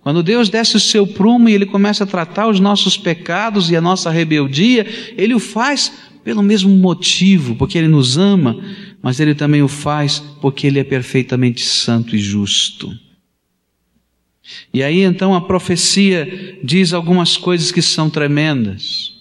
Quando 0.00 0.22
Deus 0.22 0.48
desce 0.48 0.76
o 0.76 0.80
seu 0.80 1.06
prumo 1.06 1.48
e 1.48 1.54
Ele 1.54 1.66
começa 1.66 2.04
a 2.04 2.06
tratar 2.06 2.48
os 2.48 2.60
nossos 2.60 2.96
pecados 2.96 3.70
e 3.70 3.76
a 3.76 3.80
nossa 3.80 4.10
rebeldia, 4.10 4.86
Ele 5.16 5.34
o 5.34 5.40
faz 5.40 5.92
pelo 6.22 6.42
mesmo 6.42 6.70
motivo, 6.70 7.56
porque 7.56 7.76
Ele 7.76 7.88
nos 7.88 8.16
ama, 8.16 8.56
mas 9.02 9.18
Ele 9.18 9.34
também 9.34 9.62
o 9.62 9.68
faz 9.68 10.20
porque 10.40 10.66
Ele 10.66 10.78
é 10.78 10.84
perfeitamente 10.84 11.62
santo 11.62 12.14
e 12.14 12.18
justo. 12.18 12.90
E 14.72 14.82
aí 14.82 15.02
então 15.02 15.34
a 15.34 15.40
profecia 15.40 16.58
diz 16.62 16.92
algumas 16.92 17.36
coisas 17.36 17.72
que 17.72 17.82
são 17.82 18.08
tremendas. 18.08 19.17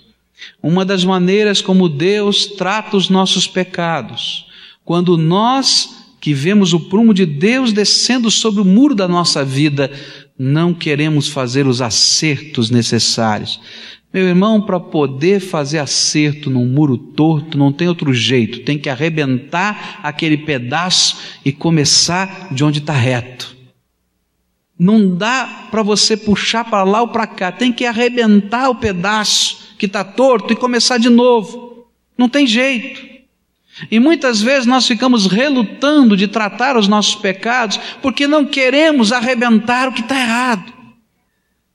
Uma 0.62 0.86
das 0.86 1.04
maneiras 1.04 1.62
como 1.62 1.90
Deus 1.90 2.46
trata 2.46 2.98
os 2.98 3.10
nossos 3.10 3.48
pecados, 3.48 4.46
quando 4.84 5.18
nós 5.18 5.98
que 6.20 6.34
vemos 6.34 6.74
o 6.74 6.80
prumo 6.80 7.14
de 7.14 7.26
Deus 7.26 7.72
descendo 7.72 8.30
sobre 8.32 8.62
o 8.62 8.66
muro 8.66 8.96
da 8.96 9.08
nossa 9.08 9.46
vida, 9.46 9.92
não 10.38 10.74
queremos 10.74 11.28
fazer 11.28 11.68
os 11.68 11.82
acertos 11.82 12.70
necessários. 12.70 13.60
Meu 14.14 14.28
irmão, 14.28 14.62
para 14.62 14.80
poder 14.80 15.40
fazer 15.40 15.80
acerto 15.80 16.50
num 16.50 16.66
muro 16.66 16.98
torto, 16.98 17.58
não 17.58 17.72
tem 17.72 17.88
outro 17.88 18.14
jeito, 18.14 18.62
tem 18.62 18.80
que 18.80 18.90
arrebentar 18.90 20.00
aquele 20.02 20.38
pedaço 20.38 21.18
e 21.44 21.52
começar 21.52 22.48
de 22.52 22.64
onde 22.64 22.80
está 22.80 22.94
reto. 22.94 23.56
Não 24.80 25.16
dá 25.16 25.68
para 25.70 25.84
você 25.84 26.16
puxar 26.16 26.66
para 26.66 26.84
lá 26.84 27.02
ou 27.02 27.10
para 27.10 27.28
cá, 27.28 27.52
tem 27.52 27.72
que 27.72 27.86
arrebentar 27.86 28.70
o 28.70 28.76
pedaço 28.76 29.67
que 29.78 29.86
está 29.86 30.04
torto 30.04 30.54
e 30.54 30.56
começar 30.56 30.98
de 30.98 31.10
novo. 31.10 31.88
Não 32.18 32.28
tem 32.28 32.48
jeito. 32.48 33.18
E 33.92 34.00
muitas 34.00 34.42
vezes 34.42 34.66
nós 34.66 34.88
ficamos 34.88 35.28
relutando 35.28 36.18
de 36.18 36.28
tratar 36.28 36.78
os 36.78 36.88
nossos 36.88 37.16
pecados 37.16 37.80
porque 38.02 38.28
não 38.28 38.46
queremos 38.46 39.12
arrebentar 39.12 39.88
o 39.88 39.94
que 39.94 40.02
está 40.02 40.20
errado. 40.20 40.74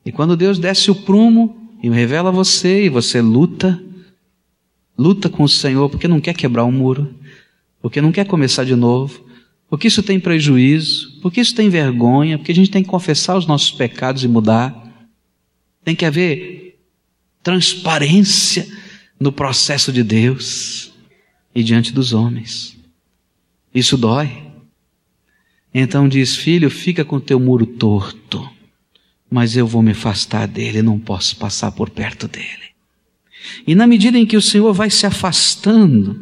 E 0.04 0.10
quando 0.10 0.36
Deus 0.36 0.58
desce 0.58 0.90
o 0.90 0.94
prumo 0.94 1.70
e 1.82 1.88
revela 1.88 2.30
a 2.30 2.32
você 2.32 2.84
e 2.84 2.88
você 2.88 3.20
luta, 3.20 3.80
luta 4.98 5.28
com 5.28 5.44
o 5.44 5.48
Senhor 5.48 5.88
porque 5.88 6.08
não 6.08 6.20
quer 6.20 6.34
quebrar 6.34 6.64
o 6.64 6.68
um 6.68 6.72
muro, 6.72 7.14
porque 7.80 8.00
não 8.00 8.10
quer 8.10 8.26
começar 8.26 8.64
de 8.64 8.74
novo, 8.74 9.24
porque 9.68 9.86
isso 9.86 10.02
tem 10.02 10.18
prejuízo, 10.18 11.20
porque 11.22 11.40
isso 11.40 11.54
tem 11.54 11.68
vergonha, 11.68 12.36
porque 12.36 12.52
a 12.52 12.54
gente 12.54 12.70
tem 12.70 12.82
que 12.82 12.90
confessar 12.90 13.36
os 13.36 13.46
nossos 13.46 13.70
pecados 13.70 14.24
e 14.24 14.28
mudar. 14.28 14.80
Tem 15.84 15.94
que 15.94 16.04
haver 16.04 16.71
transparência 17.42 18.66
no 19.18 19.32
processo 19.32 19.92
de 19.92 20.02
Deus 20.02 20.92
e 21.54 21.62
diante 21.62 21.92
dos 21.92 22.12
homens. 22.12 22.76
Isso 23.74 23.96
dói. 23.96 24.42
Então 25.74 26.08
diz: 26.08 26.36
Filho, 26.36 26.70
fica 26.70 27.04
com 27.04 27.18
teu 27.18 27.40
muro 27.40 27.66
torto, 27.66 28.48
mas 29.30 29.56
eu 29.56 29.66
vou 29.66 29.82
me 29.82 29.92
afastar 29.92 30.46
dele, 30.46 30.82
não 30.82 30.98
posso 30.98 31.36
passar 31.36 31.72
por 31.72 31.90
perto 31.90 32.28
dele. 32.28 32.72
E 33.66 33.74
na 33.74 33.86
medida 33.86 34.18
em 34.18 34.26
que 34.26 34.36
o 34.36 34.42
Senhor 34.42 34.72
vai 34.72 34.90
se 34.90 35.06
afastando, 35.06 36.20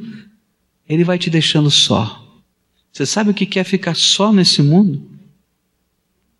ele 0.89 1.05
vai 1.05 1.19
te 1.19 1.29
deixando 1.29 1.71
só. 1.71 2.17
Você 2.93 3.07
sabe 3.07 3.31
o 3.31 3.35
que 3.35 3.59
é 3.59 3.65
ficar 3.65 3.95
só 3.95 4.33
nesse 4.33 4.63
mundo? 4.63 5.09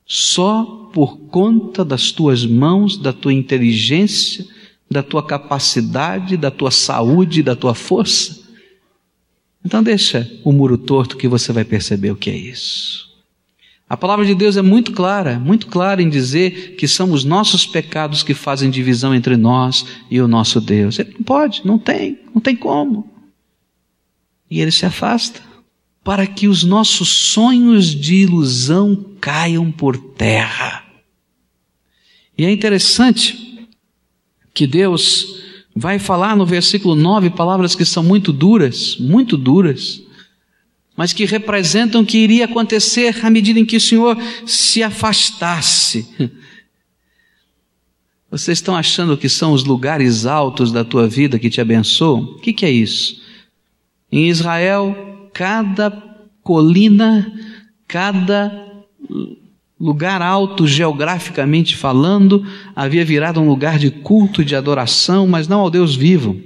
Só 0.05 0.91
por 0.93 1.19
conta 1.29 1.85
das 1.85 2.11
tuas 2.11 2.45
mãos, 2.45 2.97
da 2.97 3.13
tua 3.13 3.33
inteligência, 3.33 4.47
da 4.91 5.03
tua 5.03 5.25
capacidade, 5.25 6.37
da 6.37 6.51
tua 6.51 6.71
saúde, 6.71 7.43
da 7.43 7.55
tua 7.55 7.75
força? 7.75 8.41
Então 9.65 9.83
deixa 9.83 10.31
o 10.43 10.53
muro 10.53 10.77
torto 10.77 11.17
que 11.17 11.29
você 11.29 11.53
vai 11.53 11.65
perceber 11.65 12.11
o 12.11 12.17
que 12.17 12.31
é 12.31 12.37
isso. 12.37 13.09
A 13.89 13.97
palavra 13.97 14.25
de 14.25 14.35
Deus 14.35 14.57
é 14.57 14.63
muito 14.63 14.93
clara, 14.93 15.39
muito 15.39 15.67
clara 15.67 16.01
em 16.01 16.09
dizer 16.09 16.77
que 16.77 16.87
são 16.87 17.11
os 17.11 17.25
nossos 17.25 17.67
pecados 17.67 18.23
que 18.23 18.35
fazem 18.35 18.71
divisão 18.71 19.15
entre 19.15 19.37
nós 19.37 19.85
e 20.09 20.21
o 20.21 20.29
nosso 20.29 20.61
Deus. 20.61 20.99
Ele 20.99 21.15
não 21.15 21.25
pode, 21.25 21.63
não 21.65 21.79
tem, 21.79 22.19
não 22.33 22.41
tem 22.41 22.55
como. 22.55 23.11
E 24.49 24.61
ele 24.61 24.71
se 24.71 24.87
afasta 24.87 25.41
para 26.05 26.27
que 26.27 26.47
os 26.47 26.63
nossos 26.63 27.09
sonhos 27.09 27.89
de 27.89 28.15
ilusão 28.15 29.07
caiam 29.21 29.71
por 29.71 29.97
terra. 29.97 30.85
E 32.39 32.45
é 32.45 32.51
interessante 32.51 33.50
que 34.53 34.67
Deus 34.67 35.41
vai 35.75 35.99
falar 35.99 36.37
no 36.37 36.45
versículo 36.45 36.95
9 36.95 37.31
palavras 37.31 37.75
que 37.75 37.85
são 37.85 38.03
muito 38.03 38.33
duras, 38.33 38.97
muito 38.99 39.37
duras, 39.37 40.03
mas 40.97 41.13
que 41.13 41.25
representam 41.25 42.03
o 42.03 42.07
que 42.07 42.19
iria 42.19 42.45
acontecer 42.45 43.25
à 43.25 43.31
medida 43.31 43.59
em 43.59 43.65
que 43.65 43.77
o 43.77 43.81
Senhor 43.81 44.17
se 44.45 44.83
afastasse. 44.83 46.09
Vocês 48.31 48.59
estão 48.59 48.77
achando 48.77 49.17
que 49.17 49.29
são 49.29 49.53
os 49.53 49.65
lugares 49.65 50.25
altos 50.25 50.71
da 50.71 50.85
tua 50.85 51.09
vida 51.09 51.39
que 51.39 51.51
te 51.51 51.61
abençoam? 51.61 52.23
O 52.23 52.39
que, 52.39 52.53
que 52.53 52.65
é 52.65 52.71
isso? 52.71 53.21
Em 54.13 54.29
Israel, 54.29 55.29
cada 55.33 55.91
colina, 56.43 57.33
cada 57.89 58.85
lugar 59.81 60.21
alto 60.21 60.67
geograficamente 60.67 61.77
falando, 61.77 62.45
havia 62.77 63.05
virado 63.05 63.41
um 63.41 63.49
lugar 63.49 63.79
de 63.79 63.91
culto 63.91 64.45
de 64.45 64.55
adoração, 64.55 65.27
mas 65.27 65.49
não 65.49 65.61
ao 65.61 65.71
Deus 65.71 65.97
vivo, 65.97 66.39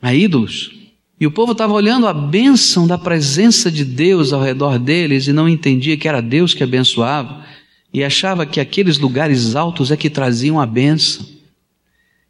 a 0.00 0.14
ídolos. 0.14 0.70
E 1.18 1.26
o 1.26 1.30
povo 1.30 1.52
estava 1.52 1.72
olhando 1.72 2.06
a 2.06 2.14
bênção 2.14 2.86
da 2.86 2.96
presença 2.96 3.70
de 3.70 3.84
Deus 3.84 4.32
ao 4.32 4.42
redor 4.42 4.78
deles 4.78 5.26
e 5.26 5.32
não 5.32 5.48
entendia 5.48 5.96
que 5.96 6.08
era 6.08 6.20
Deus 6.20 6.54
que 6.54 6.62
abençoava 6.62 7.44
e 7.92 8.02
achava 8.02 8.46
que 8.46 8.60
aqueles 8.60 8.98
lugares 8.98 9.54
altos 9.54 9.90
é 9.90 9.96
que 9.96 10.08
traziam 10.08 10.60
a 10.60 10.66
bênção. 10.66 11.26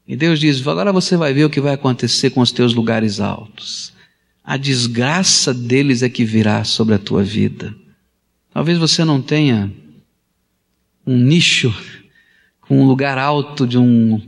E 0.06 0.16
Deus 0.16 0.40
diz: 0.40 0.66
agora 0.66 0.92
você 0.92 1.16
vai 1.16 1.32
ver 1.32 1.44
o 1.44 1.50
que 1.50 1.60
vai 1.60 1.74
acontecer 1.74 2.30
com 2.30 2.40
os 2.40 2.52
teus 2.52 2.74
lugares 2.74 3.20
altos 3.20 3.92
a 4.44 4.56
desgraça 4.56 5.54
deles 5.54 6.02
é 6.02 6.08
que 6.08 6.24
virá 6.24 6.64
sobre 6.64 6.94
a 6.94 6.98
tua 6.98 7.22
vida. 7.22 7.74
Talvez 8.52 8.76
você 8.76 9.04
não 9.04 9.22
tenha 9.22 9.72
um 11.06 11.16
nicho 11.16 11.74
com 12.60 12.80
um 12.80 12.86
lugar 12.86 13.18
alto 13.18 13.66
de, 13.66 13.78
um, 13.78 14.20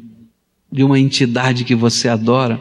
de 0.70 0.82
uma 0.82 0.98
entidade 0.98 1.64
que 1.64 1.74
você 1.74 2.08
adora, 2.08 2.60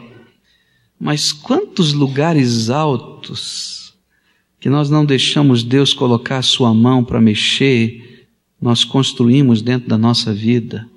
mas 0.98 1.32
quantos 1.32 1.92
lugares 1.92 2.70
altos 2.70 3.94
que 4.60 4.70
nós 4.70 4.88
não 4.88 5.04
deixamos 5.04 5.62
Deus 5.62 5.92
colocar 5.92 6.38
a 6.38 6.42
sua 6.42 6.72
mão 6.72 7.04
para 7.04 7.20
mexer, 7.20 8.26
nós 8.58 8.82
construímos 8.82 9.60
dentro 9.60 9.90
da 9.90 9.98
nossa 9.98 10.32
vida. 10.32 10.88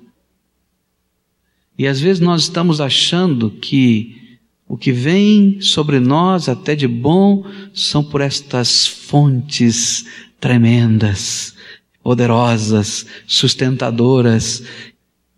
E 1.76 1.86
às 1.86 2.00
vezes 2.00 2.18
nós 2.18 2.44
estamos 2.44 2.80
achando 2.80 3.50
que 3.50 4.38
o 4.66 4.76
que 4.76 4.90
vem 4.90 5.60
sobre 5.60 6.00
nós 6.00 6.48
até 6.48 6.74
de 6.74 6.88
bom 6.88 7.44
são 7.74 8.02
por 8.02 8.22
estas 8.22 8.86
fontes 8.86 10.06
tremendas, 10.40 11.54
poderosas, 12.02 13.06
sustentadoras, 13.26 14.62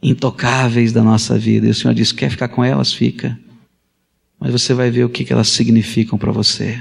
intocáveis 0.03 0.93
da 0.93 1.03
nossa 1.03 1.39
vida. 1.39 1.67
E 1.67 1.71
o 1.71 1.75
Senhor 1.75 1.95
diz: 1.95 2.13
quer 2.13 2.31
ficar 2.31 2.49
com 2.49 2.65
elas? 2.65 2.93
Fica. 2.93 3.39
Mas 4.39 4.53
você 4.53 4.73
vai 4.73 4.91
ver 4.91 5.05
o 5.05 5.11
que 5.11 5.31
elas 5.33 5.49
significam 5.49 6.19
para 6.19 6.33
você. 6.33 6.81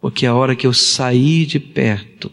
Porque 0.00 0.24
a 0.24 0.34
hora 0.34 0.56
que 0.56 0.66
eu 0.66 0.72
sair 0.72 1.44
de 1.44 1.58
perto, 1.58 2.30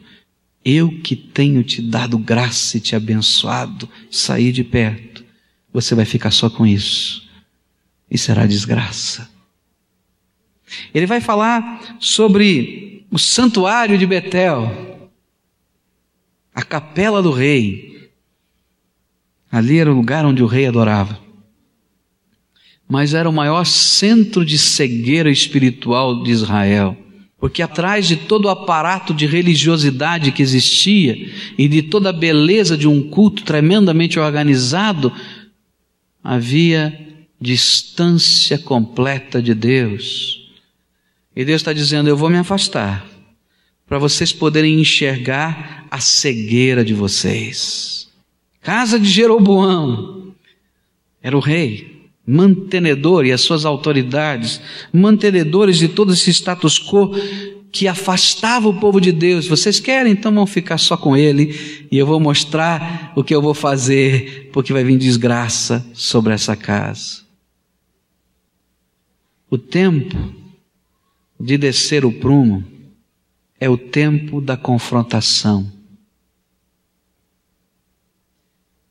eu 0.64 1.02
que 1.02 1.16
tenho 1.16 1.64
te 1.64 1.82
dado 1.82 2.18
graça 2.18 2.78
e 2.78 2.82
te 2.82 2.96
abençoado, 2.96 3.90
sair 4.10 4.52
de 4.52 4.64
perto, 4.64 5.26
você 5.74 5.96
vai 5.96 6.06
ficar 6.06 6.32
só 6.32 6.50
com 6.50 6.66
isso 6.66 7.28
e 8.10 8.18
será 8.18 8.46
desgraça. 8.46 9.30
Ele 10.94 11.06
vai 11.06 11.22
falar 11.22 11.98
sobre 12.00 13.06
o 13.10 13.18
santuário 13.18 13.98
de 13.98 14.06
Betel, 14.06 14.97
a 16.58 16.64
capela 16.64 17.22
do 17.22 17.30
rei. 17.30 18.10
Ali 19.52 19.78
era 19.78 19.92
o 19.92 19.96
lugar 19.96 20.26
onde 20.26 20.42
o 20.42 20.48
rei 20.48 20.66
adorava. 20.66 21.20
Mas 22.90 23.14
era 23.14 23.30
o 23.30 23.34
maior 23.34 23.64
centro 23.64 24.44
de 24.44 24.58
cegueira 24.58 25.30
espiritual 25.30 26.24
de 26.24 26.32
Israel. 26.32 26.98
Porque 27.40 27.62
atrás 27.62 28.08
de 28.08 28.16
todo 28.16 28.46
o 28.46 28.50
aparato 28.50 29.14
de 29.14 29.28
religiosidade 29.28 30.32
que 30.32 30.42
existia 30.42 31.30
e 31.56 31.68
de 31.68 31.84
toda 31.84 32.10
a 32.10 32.14
beleza 32.14 32.76
de 32.76 32.88
um 32.88 33.08
culto 33.08 33.44
tremendamente 33.44 34.20
organizado, 34.20 35.14
havia 36.24 37.08
distância 37.40 38.58
completa 38.58 39.40
de 39.40 39.54
Deus. 39.54 40.50
E 41.36 41.46
Deus 41.46 41.62
está 41.62 41.72
dizendo: 41.72 42.10
Eu 42.10 42.18
vou 42.18 42.32
me 42.32 42.38
afastar, 42.38 43.06
para 43.88 43.98
vocês 43.98 44.34
poderem 44.34 44.80
enxergar 44.82 45.88
a 45.90 46.00
cegueira 46.00 46.84
de 46.84 46.94
vocês. 46.94 48.10
Casa 48.62 49.00
de 49.00 49.10
Jeroboão 49.10 50.34
era 51.22 51.36
o 51.38 51.40
rei, 51.40 52.10
mantenedor 52.26 53.26
e 53.26 53.32
as 53.32 53.40
suas 53.40 53.64
autoridades, 53.64 54.60
mantenedores 54.92 55.78
de 55.78 55.88
todo 55.88 56.12
esse 56.12 56.30
status 56.32 56.78
quo 56.78 57.12
que 57.72 57.88
afastava 57.88 58.68
o 58.68 58.80
povo 58.80 59.00
de 59.00 59.12
Deus. 59.12 59.48
Vocês 59.48 59.80
querem? 59.80 60.12
Então 60.12 60.34
vão 60.34 60.46
ficar 60.46 60.78
só 60.78 60.98
com 60.98 61.16
ele 61.16 61.88
e 61.90 61.98
eu 61.98 62.06
vou 62.06 62.20
mostrar 62.20 63.14
o 63.16 63.24
que 63.24 63.34
eu 63.34 63.42
vou 63.42 63.54
fazer, 63.54 64.50
porque 64.52 64.74
vai 64.74 64.84
vir 64.84 64.98
desgraça 64.98 65.86
sobre 65.94 66.34
essa 66.34 66.56
casa. 66.56 67.26
O 69.50 69.58
tempo 69.58 70.18
de 71.40 71.58
descer 71.58 72.04
o 72.04 72.12
prumo 72.12 72.77
é 73.60 73.70
o 73.70 73.78
tempo 73.78 74.40
da 74.40 74.56
confrontação. 74.56 75.72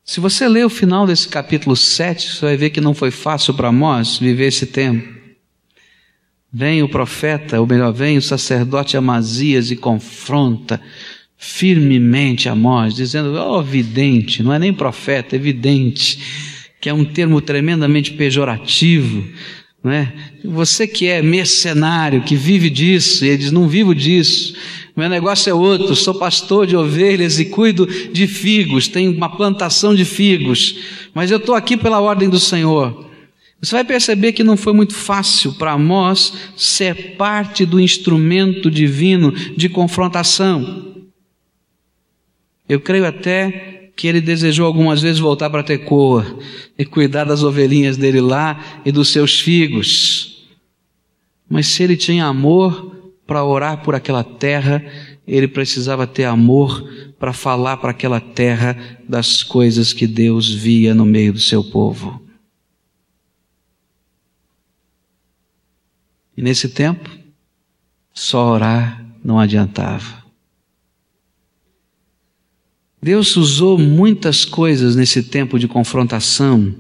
Se 0.05 0.21
você 0.21 0.47
ler 0.49 0.65
o 0.65 0.71
final 0.71 1.07
desse 1.07 1.29
capítulo 1.29 1.75
7, 1.75 2.31
você 2.31 2.47
vai 2.47 2.57
ver 2.57 2.71
que 2.71 2.81
não 2.81 2.95
foi 2.95 3.11
fácil 3.11 3.55
para 3.55 3.69
Amós 3.69 4.19
viver 4.19 4.47
esse 4.47 4.67
tempo. 4.67 5.17
Vem 6.53 6.83
o 6.83 6.89
profeta, 6.89 7.61
ou 7.61 7.67
melhor, 7.67 7.93
vem 7.93 8.17
o 8.17 8.23
sacerdote 8.23 8.97
Amazias 8.97 9.71
e 9.71 9.77
confronta 9.77 10.81
firmemente 11.37 12.49
Amós, 12.49 12.95
dizendo: 12.95 13.35
Ó 13.35 13.59
oh, 13.59 13.63
vidente, 13.63 14.43
não 14.43 14.53
é 14.53 14.59
nem 14.59 14.73
profeta, 14.73 15.37
é 15.37 15.39
vidente, 15.39 16.19
que 16.81 16.89
é 16.89 16.95
um 16.95 17.05
termo 17.05 17.41
tremendamente 17.41 18.13
pejorativo. 18.13 19.29
É? 19.89 20.13
Você 20.45 20.87
que 20.87 21.07
é 21.07 21.23
mercenário, 21.23 22.23
que 22.23 22.35
vive 22.35 22.69
disso, 22.69 23.25
e 23.25 23.29
ele 23.29 23.39
diz: 23.39 23.53
Não 23.53 23.69
vivo 23.69 23.95
disso, 23.95 24.55
meu 24.97 25.09
negócio 25.09 25.51
é 25.51 25.55
outro, 25.55 25.95
sou 25.95 26.15
pastor 26.15 26.67
de 26.67 26.75
ovelhas 26.75 27.39
e 27.39 27.45
cuido 27.45 27.87
de 27.87 28.27
figos, 28.27 28.89
tenho 28.89 29.13
uma 29.13 29.37
plantação 29.37 29.95
de 29.95 30.05
figos, 30.05 30.79
mas 31.15 31.31
eu 31.31 31.37
estou 31.37 31.55
aqui 31.55 31.77
pela 31.77 32.01
ordem 32.01 32.29
do 32.29 32.41
Senhor. 32.41 33.07
Você 33.61 33.75
vai 33.75 33.85
perceber 33.85 34.33
que 34.33 34.45
não 34.45 34.57
foi 34.57 34.73
muito 34.73 34.95
fácil 34.95 35.53
para 35.53 35.73
Amós 35.73 36.33
ser 36.57 37.17
parte 37.17 37.67
do 37.67 37.79
instrumento 37.79 38.71
divino 38.71 39.33
de 39.33 39.69
confrontação. 39.69 40.95
Eu 42.69 42.81
creio 42.81 43.07
até 43.07 43.86
que 43.97 44.07
ele 44.07 44.21
desejou 44.21 44.67
algumas 44.67 45.01
vezes 45.01 45.19
voltar 45.19 45.49
para 45.49 45.63
Tecoa 45.63 46.39
e 46.79 46.85
cuidar 46.85 47.25
das 47.25 47.43
ovelhinhas 47.43 47.97
dele 47.97 48.21
lá 48.21 48.83
e 48.85 48.93
dos 48.93 49.09
seus 49.09 49.41
figos. 49.41 50.47
Mas 51.49 51.67
se 51.69 51.83
ele 51.83 51.97
tinha 51.97 52.27
amor 52.27 52.95
para 53.27 53.43
orar 53.43 53.83
por 53.83 53.95
aquela 53.95 54.23
terra, 54.23 54.85
ele 55.27 55.49
precisava 55.49 56.07
ter 56.07 56.25
amor 56.25 56.87
para 57.19 57.33
falar 57.33 57.79
para 57.79 57.91
aquela 57.91 58.21
terra 58.21 58.77
das 59.09 59.43
coisas 59.43 59.95
que 59.95 60.07
Deus 60.07 60.53
via 60.53 60.95
no 60.95 61.07
meio 61.07 61.33
do 61.33 61.41
seu 61.41 61.65
povo. 61.65 62.23
E 66.37 66.43
nesse 66.43 66.69
tempo, 66.69 67.09
só 68.13 68.53
orar 68.53 69.03
não 69.25 69.41
adiantava. 69.41 70.26
Deus 73.03 73.37
usou 73.37 73.79
muitas 73.79 74.45
coisas 74.45 74.97
nesse 74.97 75.23
tempo 75.23 75.59
de 75.59 75.69
confrontação. 75.69 76.75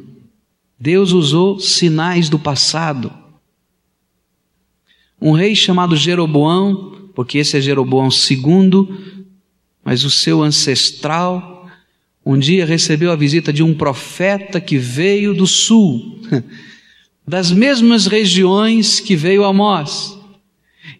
Deus 0.78 1.12
usou 1.12 1.58
sinais 1.58 2.28
do 2.28 2.38
passado 2.38 3.12
um 5.20 5.32
rei 5.32 5.54
chamado 5.54 5.96
Jeroboão, 5.96 7.10
porque 7.14 7.38
esse 7.38 7.56
é 7.56 7.60
Jeroboão 7.60 8.08
II, 8.08 8.88
mas 9.84 10.04
o 10.04 10.10
seu 10.10 10.42
ancestral, 10.42 11.66
um 12.24 12.38
dia 12.38 12.66
recebeu 12.66 13.10
a 13.10 13.16
visita 13.16 13.52
de 13.52 13.62
um 13.62 13.72
profeta 13.72 14.60
que 14.60 14.76
veio 14.76 15.32
do 15.32 15.46
sul, 15.46 16.20
das 17.26 17.50
mesmas 17.50 18.06
regiões 18.06 19.00
que 19.00 19.16
veio 19.16 19.44
Amós, 19.44 20.15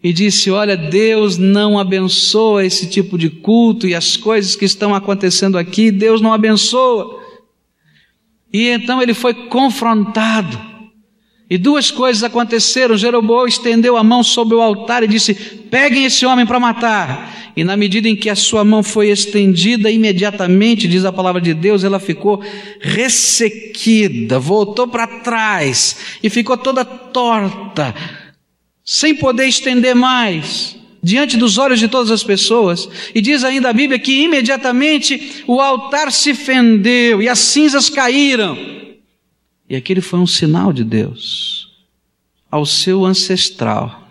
e 0.03 0.13
disse: 0.13 0.51
Olha, 0.51 0.77
Deus 0.77 1.37
não 1.37 1.77
abençoa 1.77 2.65
esse 2.65 2.87
tipo 2.87 3.17
de 3.17 3.29
culto 3.29 3.87
e 3.87 3.95
as 3.95 4.15
coisas 4.15 4.55
que 4.55 4.65
estão 4.65 4.93
acontecendo 4.93 5.57
aqui, 5.57 5.91
Deus 5.91 6.21
não 6.21 6.33
abençoa. 6.33 7.21
E 8.51 8.69
então 8.69 9.01
ele 9.01 9.13
foi 9.13 9.33
confrontado. 9.33 10.77
E 11.49 11.57
duas 11.57 11.89
coisas 11.89 12.23
aconteceram. 12.23 12.97
Jeroboão 12.97 13.47
estendeu 13.47 13.95
a 13.95 14.03
mão 14.03 14.21
sobre 14.23 14.55
o 14.55 14.61
altar 14.61 15.03
e 15.03 15.07
disse: 15.07 15.33
Peguem 15.33 16.05
esse 16.05 16.25
homem 16.25 16.45
para 16.45 16.59
matar. 16.59 17.37
E 17.55 17.63
na 17.63 17.75
medida 17.75 18.07
em 18.07 18.15
que 18.15 18.29
a 18.29 18.35
sua 18.35 18.63
mão 18.63 18.83
foi 18.83 19.09
estendida, 19.09 19.89
imediatamente, 19.89 20.87
diz 20.87 21.03
a 21.03 21.11
palavra 21.11 21.41
de 21.41 21.55
Deus, 21.55 21.83
ela 21.83 21.99
ficou 21.99 22.39
ressequida, 22.79 24.37
voltou 24.37 24.87
para 24.87 25.07
trás 25.07 25.97
e 26.21 26.29
ficou 26.29 26.55
toda 26.55 26.85
torta, 26.85 27.95
sem 28.89 29.13
poder 29.13 29.47
estender 29.47 29.93
mais, 29.93 30.77
diante 31.03 31.35
dos 31.35 31.57
olhos 31.57 31.77
de 31.77 31.89
todas 31.89 32.09
as 32.09 32.23
pessoas. 32.23 32.87
E 33.13 33.19
diz 33.19 33.43
ainda 33.43 33.69
a 33.69 33.73
Bíblia 33.73 33.99
que 33.99 34.23
imediatamente 34.23 35.43
o 35.45 35.59
altar 35.59 36.09
se 36.09 36.33
fendeu 36.33 37.21
e 37.21 37.27
as 37.27 37.37
cinzas 37.37 37.89
caíram. 37.89 38.57
E 39.69 39.75
aquele 39.75 39.99
foi 39.99 40.19
um 40.19 40.25
sinal 40.25 40.71
de 40.71 40.85
Deus 40.85 41.67
ao 42.49 42.65
seu 42.65 43.03
ancestral 43.03 44.07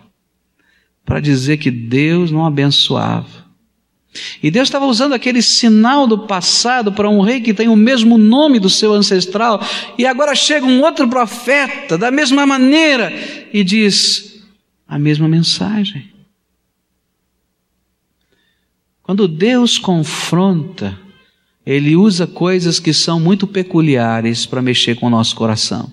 para 1.03 1.19
dizer 1.19 1.57
que 1.57 1.71
Deus 1.71 2.29
não 2.29 2.45
abençoava. 2.45 3.47
E 4.43 4.51
Deus 4.51 4.67
estava 4.67 4.85
usando 4.85 5.13
aquele 5.13 5.41
sinal 5.41 6.05
do 6.05 6.19
passado 6.19 6.91
para 6.91 7.09
um 7.09 7.21
rei 7.21 7.41
que 7.41 7.53
tem 7.53 7.67
o 7.67 7.75
mesmo 7.75 8.17
nome 8.17 8.59
do 8.59 8.69
seu 8.69 8.93
ancestral, 8.93 9.59
e 9.97 10.05
agora 10.05 10.35
chega 10.35 10.65
um 10.65 10.81
outro 10.81 11.07
profeta 11.07 11.97
da 11.97 12.11
mesma 12.11 12.45
maneira 12.45 13.11
e 13.51 13.63
diz 13.63 14.26
a 14.87 14.97
mesma 14.97 15.27
mensagem. 15.27 16.09
Quando 19.03 19.27
Deus 19.27 19.77
confronta, 19.77 20.97
ele 21.65 21.95
usa 21.95 22.25
coisas 22.25 22.79
que 22.79 22.93
são 22.93 23.19
muito 23.19 23.45
peculiares 23.47 24.45
para 24.45 24.61
mexer 24.61 24.95
com 24.95 25.07
o 25.07 25.09
nosso 25.09 25.35
coração. 25.35 25.91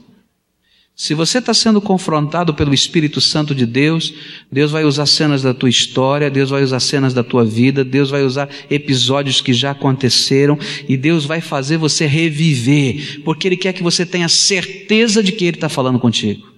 Se 0.97 1.13
você 1.13 1.39
está 1.39 1.53
sendo 1.53 1.81
confrontado 1.81 2.55
pelo 2.55 2.73
Espírito 2.73 3.21
Santo 3.21 3.53
de 3.53 3.67
Deus, 3.67 4.15
Deus 4.51 4.71
vai 4.71 4.85
usar 4.85 5.07
cenas 5.07 5.43
da 5.43 5.53
tua 5.53 5.69
história, 5.69 6.31
Deus 6.31 6.51
vai 6.51 6.63
usar 6.63 6.79
cenas 6.79 7.13
da 7.13 7.25
tua 7.25 7.45
vida, 7.45 7.85
Deus 7.85 8.11
vai 8.11 8.23
usar 8.23 8.49
episódios 8.71 9.41
que 9.41 9.53
já 9.53 9.73
aconteceram 9.73 10.57
e 10.89 10.97
Deus 10.97 11.25
vai 11.25 11.41
fazer 11.41 11.79
você 11.79 12.07
reviver, 12.07 13.23
porque 13.25 13.49
Ele 13.49 13.57
quer 13.57 13.73
que 13.73 13.83
você 13.83 14.07
tenha 14.07 14.29
certeza 14.29 15.21
de 15.21 15.33
que 15.33 15.45
Ele 15.45 15.57
está 15.57 15.69
falando 15.69 15.99
contigo. 15.99 16.54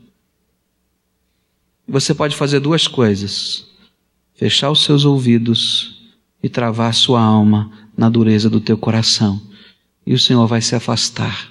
Você 1.88 2.14
pode 2.14 2.35
fazer 2.35 2.61
duas 2.61 2.88
coisas: 2.88 3.66
fechar 4.35 4.70
os 4.70 4.85
seus 4.85 5.05
ouvidos 5.05 6.03
e 6.42 6.49
travar 6.49 6.92
sua 6.94 7.20
alma 7.20 7.70
na 7.96 8.09
dureza 8.09 8.51
do 8.51 8.61
teu 8.61 8.77
coração 8.77 9.40
e 10.07 10.14
o 10.14 10.18
Senhor 10.18 10.46
vai 10.46 10.62
se 10.62 10.75
afastar. 10.75 11.51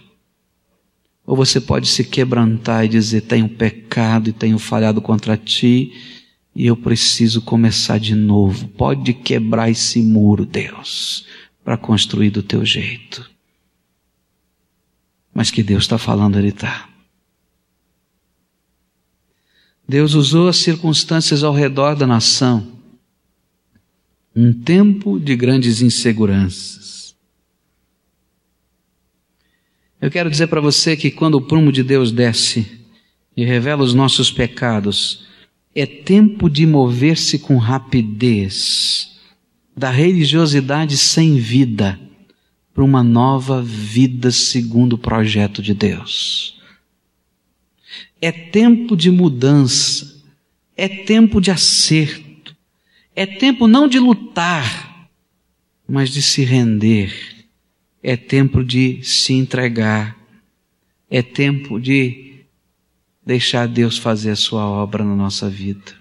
Ou 1.25 1.35
você 1.35 1.59
pode 1.59 1.87
se 1.87 2.03
quebrantar 2.03 2.85
e 2.85 2.89
dizer: 2.89 3.21
Tenho 3.21 3.49
pecado 3.49 4.29
e 4.29 4.33
tenho 4.33 4.57
falhado 4.57 5.01
contra 5.01 5.35
ti 5.35 5.91
e 6.55 6.67
eu 6.67 6.77
preciso 6.77 7.41
começar 7.41 7.99
de 7.99 8.15
novo. 8.15 8.67
Pode 8.69 9.13
quebrar 9.13 9.69
esse 9.69 10.01
muro, 10.01 10.45
Deus, 10.45 11.25
para 11.63 11.77
construir 11.77 12.29
do 12.29 12.41
teu 12.41 12.63
jeito. 12.63 13.29
Mas 15.33 15.51
que 15.51 15.61
Deus 15.61 15.83
está 15.83 15.97
falando, 15.97 16.39
Ele 16.39 16.49
está. 16.49 16.87
Deus 19.87 20.13
usou 20.13 20.47
as 20.47 20.57
circunstâncias 20.57 21.43
ao 21.43 21.53
redor 21.53 21.95
da 21.95 22.07
nação 22.07 22.75
um 24.35 24.51
tempo 24.51 25.17
de 25.17 25.35
grandes 25.35 25.81
inseguranças. 25.81 27.15
Eu 30.01 30.11
quero 30.11 30.29
dizer 30.29 30.47
para 30.47 30.59
você 30.59 30.97
que 30.97 31.09
quando 31.09 31.35
o 31.35 31.41
prumo 31.41 31.71
de 31.71 31.81
Deus 31.81 32.11
desce 32.11 32.67
e 33.35 33.45
revela 33.45 33.81
os 33.81 33.93
nossos 33.93 34.29
pecados, 34.29 35.25
é 35.73 35.85
tempo 35.85 36.49
de 36.49 36.65
mover-se 36.65 37.39
com 37.39 37.57
rapidez 37.57 39.15
da 39.75 39.89
religiosidade 39.89 40.97
sem 40.97 41.37
vida 41.37 41.99
para 42.73 42.83
uma 42.83 43.03
nova 43.03 43.61
vida 43.61 44.31
segundo 44.31 44.93
o 44.93 44.97
projeto 44.97 45.61
de 45.61 45.73
Deus. 45.73 46.54
É 48.21 48.31
tempo 48.31 48.95
de 48.95 49.11
mudança, 49.11 50.23
é 50.75 50.87
tempo 50.87 51.39
de 51.39 51.51
acerto 51.51 52.55
É 53.15 53.25
tempo 53.25 53.65
não 53.65 53.87
de 53.87 53.97
lutar, 53.97 55.09
mas 55.87 56.09
de 56.09 56.21
se 56.21 56.43
render. 56.43 57.13
É 58.03 58.17
tempo 58.17 58.63
de 58.63 59.01
se 59.03 59.33
entregar. 59.33 60.17
É 61.09 61.21
tempo 61.21 61.79
de 61.79 62.43
deixar 63.25 63.67
Deus 63.67 63.97
fazer 63.97 64.31
a 64.31 64.35
sua 64.35 64.65
obra 64.67 65.03
na 65.03 65.15
nossa 65.15 65.49
vida. 65.49 65.93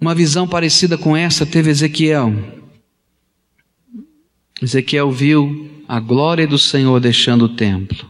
Uma 0.00 0.14
visão 0.14 0.48
parecida 0.48 0.96
com 0.96 1.16
essa 1.16 1.44
teve 1.44 1.70
Ezequiel. 1.70 2.32
Ezequiel 4.62 5.10
viu 5.10 5.84
a 5.86 6.00
glória 6.00 6.46
do 6.46 6.58
Senhor 6.58 7.00
deixando 7.00 7.44
o 7.44 7.54
templo, 7.54 8.08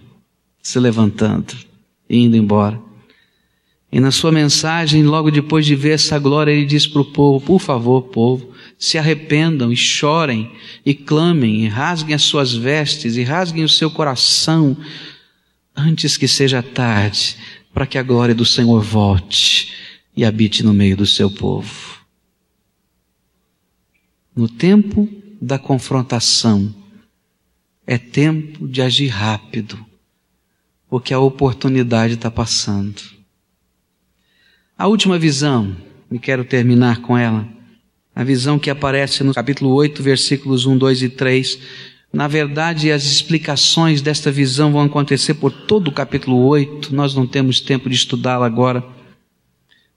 se 0.63 0.79
levantando 0.79 1.68
indo 2.09 2.37
embora. 2.37 2.81
E 3.91 4.01
na 4.01 4.11
sua 4.11 4.31
mensagem, 4.31 5.03
logo 5.03 5.31
depois 5.31 5.65
de 5.65 5.75
ver 5.75 5.93
essa 5.93 6.19
glória, 6.19 6.53
ele 6.53 6.67
diz 6.67 6.87
para 6.87 7.01
o 7.01 7.07
povo: 7.07 7.45
Por 7.45 7.59
favor, 7.59 8.03
povo, 8.03 8.53
se 8.79 8.99
arrependam 8.99 9.73
e 9.73 9.77
chorem 9.77 10.53
e 10.85 10.95
clamem 10.95 11.65
e 11.65 11.69
rasguem 11.69 12.15
as 12.15 12.23
suas 12.23 12.53
vestes 12.53 13.17
e 13.17 13.23
rasguem 13.23 13.65
o 13.65 13.69
seu 13.69 13.91
coração 13.91 14.77
antes 15.75 16.17
que 16.17 16.29
seja 16.29 16.63
tarde, 16.63 17.37
para 17.73 17.87
que 17.87 17.97
a 17.97 18.03
glória 18.03 18.35
do 18.35 18.45
Senhor 18.45 18.83
volte 18.83 19.73
e 20.15 20.25
habite 20.25 20.63
no 20.63 20.75
meio 20.75 20.97
do 20.97 21.07
seu 21.07 21.31
povo. 21.31 21.99
No 24.37 24.49
tempo 24.49 25.09
da 25.41 25.59
confrontação, 25.59 26.75
é 27.87 27.97
tempo 27.97 28.69
de 28.69 28.83
agir 28.83 29.09
rápido, 29.09 29.85
porque 30.89 31.13
a 31.13 31.21
oportunidade 31.21 32.15
está 32.15 32.31
passando. 32.31 33.03
A 34.77 34.87
última 34.87 35.19
visão, 35.19 35.77
e 36.11 36.19
quero 36.19 36.45
terminar 36.45 37.03
com 37.03 37.17
ela, 37.17 37.47
a 38.15 38.25
visão 38.25 38.59
que 38.59 38.71
aparece 38.71 39.23
no 39.23 39.35
capítulo 39.35 39.73
8, 39.75 40.03
versículos 40.03 40.67
1, 40.67 40.79
2 40.79 41.03
e 41.03 41.09
3. 41.09 41.59
Na 42.13 42.27
verdade, 42.27 42.91
as 42.91 43.05
explicações 43.05 44.01
desta 44.01 44.31
visão 44.31 44.73
vão 44.73 44.83
acontecer 44.83 45.35
por 45.35 45.53
todo 45.53 45.89
o 45.89 45.93
capítulo 45.93 46.39
8, 46.47 46.95
nós 46.95 47.15
não 47.15 47.27
temos 47.27 47.61
tempo 47.61 47.89
de 47.89 47.95
estudá-la 47.95 48.47
agora. 48.47 48.85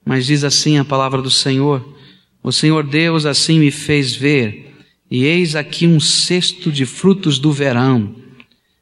Mas 0.06 0.26
diz 0.26 0.44
assim 0.44 0.78
a 0.78 0.86
palavra 0.86 1.22
do 1.22 1.32
Senhor: 1.32 1.96
O 2.44 2.52
Senhor 2.52 2.86
Deus 2.86 3.26
assim 3.26 3.60
me 3.60 3.72
fez 3.72 4.16
ver, 4.16 4.76
e 5.10 5.24
eis 5.24 5.56
aqui 5.56 5.88
um 5.88 6.00
cesto 6.00 6.72
de 6.72 6.86
frutos 6.86 7.40
do 7.40 7.52
verão. 7.52 8.21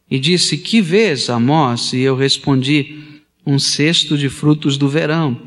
E 0.09 0.19
disse: 0.19 0.57
Que 0.57 0.81
vês, 0.81 1.29
Amós? 1.29 1.93
E 1.93 1.99
eu 1.99 2.15
respondi: 2.15 3.21
Um 3.45 3.59
cesto 3.59 4.17
de 4.17 4.29
frutos 4.29 4.77
do 4.77 4.89
verão. 4.89 5.39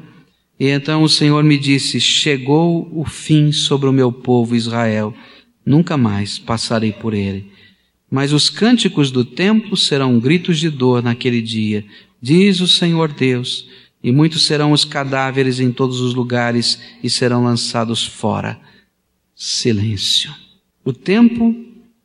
E 0.59 0.69
então 0.69 1.03
o 1.03 1.09
Senhor 1.09 1.43
me 1.43 1.59
disse: 1.59 1.99
Chegou 1.99 2.89
o 2.93 3.05
fim 3.05 3.51
sobre 3.51 3.89
o 3.89 3.93
meu 3.93 4.13
povo 4.13 4.55
Israel, 4.55 5.15
nunca 5.67 5.97
mais 5.97 6.39
passarei 6.39 6.93
por 6.93 7.15
ele. 7.15 7.51
Mas 8.11 8.33
os 8.33 8.51
cânticos 8.51 9.11
do 9.11 9.25
templo 9.25 9.77
serão 9.77 10.21
gritos 10.21 10.59
de 10.59 10.69
dor 10.69 11.03
naquele 11.03 11.41
dia, 11.41 11.85
diz 12.21 12.61
o 12.61 12.69
Senhor 12.69 13.11
Deus, 13.13 13.67
e 14.05 14.13
muitos 14.13 14.45
serão 14.45 14.71
os 14.73 14.85
cadáveres 14.85 15.59
em 15.59 15.73
todos 15.73 16.01
os 16.01 16.15
lugares 16.15 16.79
e 17.03 17.09
serão 17.09 17.43
lançados 17.45 18.05
fora. 18.07 18.61
Silêncio. 19.35 20.33
O 20.85 20.93
tempo 20.93 21.55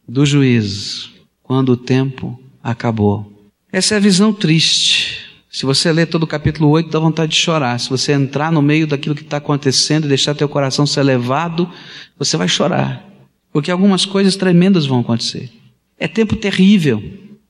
do 0.08 0.26
juízo, 0.26 1.12
quando 1.43 1.74
o 1.74 1.78
tempo 1.78 2.39
acabou. 2.64 3.51
Essa 3.72 3.95
é 3.95 3.97
a 3.97 4.01
visão 4.01 4.34
triste 4.34 5.28
se 5.58 5.66
você 5.66 5.91
ler 5.91 6.05
todo 6.05 6.22
o 6.22 6.28
capítulo 6.28 6.70
8, 6.70 6.91
dá 6.91 6.99
vontade 6.99 7.32
de 7.32 7.38
chorar. 7.39 7.80
Se 7.80 7.89
você 7.89 8.12
entrar 8.12 8.51
no 8.51 8.62
meio 8.62 8.86
daquilo 8.86 9.16
que 9.16 9.24
está 9.24 9.38
acontecendo 9.38 10.05
e 10.05 10.08
deixar 10.08 10.36
teu 10.36 10.47
coração 10.47 10.86
ser 10.86 11.01
levado, 11.01 11.68
você 12.16 12.38
vai 12.38 12.47
chorar. 12.47 13.03
Porque 13.51 13.72
algumas 13.72 14.05
coisas 14.05 14.36
tremendas 14.36 14.86
vão 14.86 14.99
acontecer. 14.99 15.49
É 15.97 16.08
tempo 16.08 16.36
terrível. 16.36 17.01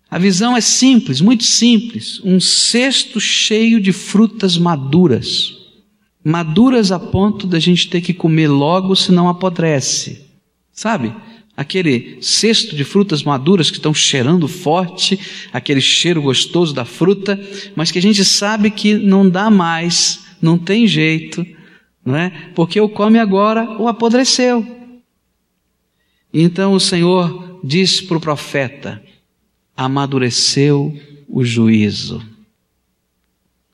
A 0.10 0.18
visão 0.18 0.55
é 0.55 0.62
simples, 0.62 1.20
muito 1.20 1.43
simples. 1.43 2.22
Um 2.24 2.39
cesto 2.39 3.20
cheio 3.20 3.82
de 3.82 3.91
frutas 3.91 4.58
maduras. 4.58 5.53
Maduras 6.24 6.93
a 6.93 6.99
ponto 6.99 7.45
da 7.45 7.60
gente 7.60 7.89
ter 7.89 7.99
que 7.99 8.14
comer 8.14 8.47
logo, 8.47 8.95
senão 8.95 9.28
apodrece. 9.28 10.24
Sabe? 10.72 11.14
Aquele 11.58 12.20
cesto 12.22 12.76
de 12.76 12.84
frutas 12.84 13.24
maduras 13.24 13.72
que 13.72 13.78
estão 13.78 13.91
cheirando 13.91 14.47
forte, 14.47 15.20
aquele 15.51 15.82
cheiro 15.82 16.22
gostoso 16.22 16.72
da 16.72 16.86
fruta, 16.86 17.39
mas 17.76 17.89
que 17.89 17.97
a 17.97 18.01
gente 18.01 18.24
sabe 18.24 18.70
que 18.70 18.93
não 18.93 19.28
dá 19.28 19.49
mais, 19.49 20.24
não 20.39 20.55
tem 20.55 20.86
jeito, 20.86 21.43
não 22.05 22.16
é? 22.16 22.30
Porque 22.53 22.80
o 22.80 22.88
come 22.88 23.18
agora 23.18 23.68
o 23.80 23.88
apodreceu. 23.88 24.66
Então 26.32 26.74
o 26.74 26.80
Senhor 26.80 27.60
diz 27.64 28.01
para 28.01 28.18
o 28.18 28.22
profeta: 28.22 29.01
amadureceu 29.76 30.95
o 31.28 31.43
juízo, 31.43 32.24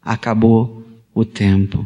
acabou 0.01 0.85
o 1.13 1.25
tempo. 1.25 1.85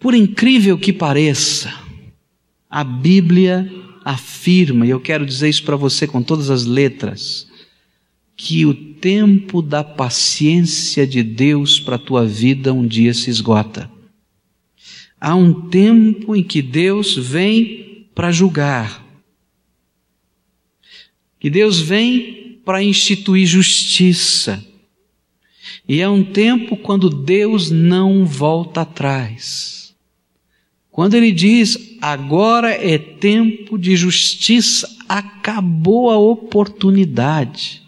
Por 0.00 0.14
incrível 0.14 0.76
que 0.76 0.92
pareça, 0.92 1.83
a 2.74 2.82
Bíblia 2.82 3.72
afirma, 4.04 4.84
e 4.84 4.90
eu 4.90 4.98
quero 4.98 5.24
dizer 5.24 5.48
isso 5.48 5.62
para 5.62 5.76
você 5.76 6.08
com 6.08 6.20
todas 6.20 6.50
as 6.50 6.64
letras, 6.64 7.46
que 8.36 8.66
o 8.66 8.74
tempo 8.74 9.62
da 9.62 9.84
paciência 9.84 11.06
de 11.06 11.22
Deus 11.22 11.78
para 11.78 11.94
a 11.94 12.00
tua 12.00 12.26
vida 12.26 12.74
um 12.74 12.84
dia 12.84 13.14
se 13.14 13.30
esgota. 13.30 13.88
Há 15.20 15.36
um 15.36 15.68
tempo 15.68 16.34
em 16.34 16.42
que 16.42 16.60
Deus 16.60 17.16
vem 17.16 18.08
para 18.12 18.32
julgar, 18.32 19.06
que 21.38 21.48
Deus 21.48 21.78
vem 21.78 22.58
para 22.64 22.82
instituir 22.82 23.46
justiça. 23.46 24.66
E 25.88 26.00
é 26.00 26.08
um 26.08 26.24
tempo 26.24 26.76
quando 26.76 27.08
Deus 27.08 27.70
não 27.70 28.26
volta 28.26 28.80
atrás. 28.80 29.94
Quando 30.90 31.14
ele 31.14 31.30
diz, 31.30 31.93
agora 32.12 32.70
é 32.70 32.98
tempo 32.98 33.78
de 33.78 33.96
justiça, 33.96 34.88
acabou 35.08 36.10
a 36.10 36.18
oportunidade. 36.18 37.82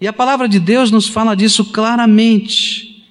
E 0.00 0.06
a 0.06 0.12
palavra 0.12 0.48
de 0.48 0.60
Deus 0.60 0.90
nos 0.90 1.08
fala 1.08 1.34
disso 1.34 1.64
claramente. 1.66 3.04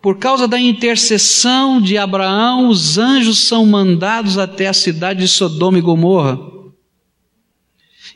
Por 0.00 0.18
causa 0.18 0.46
da 0.46 0.60
intercessão 0.60 1.80
de 1.80 1.98
Abraão, 1.98 2.68
os 2.68 2.98
anjos 2.98 3.40
são 3.40 3.66
mandados 3.66 4.38
até 4.38 4.68
a 4.68 4.72
cidade 4.72 5.20
de 5.20 5.28
Sodoma 5.28 5.78
e 5.78 5.82
Gomorra. 5.82 6.38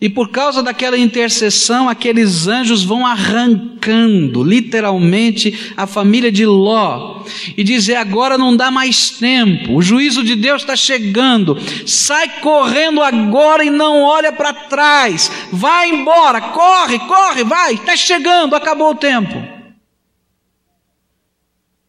E 0.03 0.09
por 0.09 0.31
causa 0.31 0.65
daquela 0.65 0.99
intercessão, 0.99 1.89
aqueles 1.89 2.49
anjos 2.49 2.83
vão 2.83 3.07
arrancando, 3.07 4.43
literalmente, 4.43 5.73
a 5.77 5.87
família 5.87 6.33
de 6.33 6.45
Ló. 6.45 7.23
E 7.57 7.63
dizer: 7.63 7.95
agora 7.95 8.37
não 8.37 8.57
dá 8.57 8.69
mais 8.69 9.11
tempo, 9.11 9.77
o 9.77 9.81
juízo 9.81 10.25
de 10.25 10.35
Deus 10.35 10.63
está 10.63 10.75
chegando. 10.75 11.57
Sai 11.87 12.41
correndo 12.41 13.01
agora 13.01 13.65
e 13.65 13.71
não 13.71 14.03
olha 14.03 14.33
para 14.33 14.53
trás. 14.53 15.31
Vai 15.53 15.91
embora, 15.91 16.41
corre, 16.41 16.99
corre, 16.99 17.45
vai, 17.45 17.75
está 17.75 17.97
chegando, 17.97 18.57
acabou 18.57 18.91
o 18.91 18.97
tempo. 18.97 19.41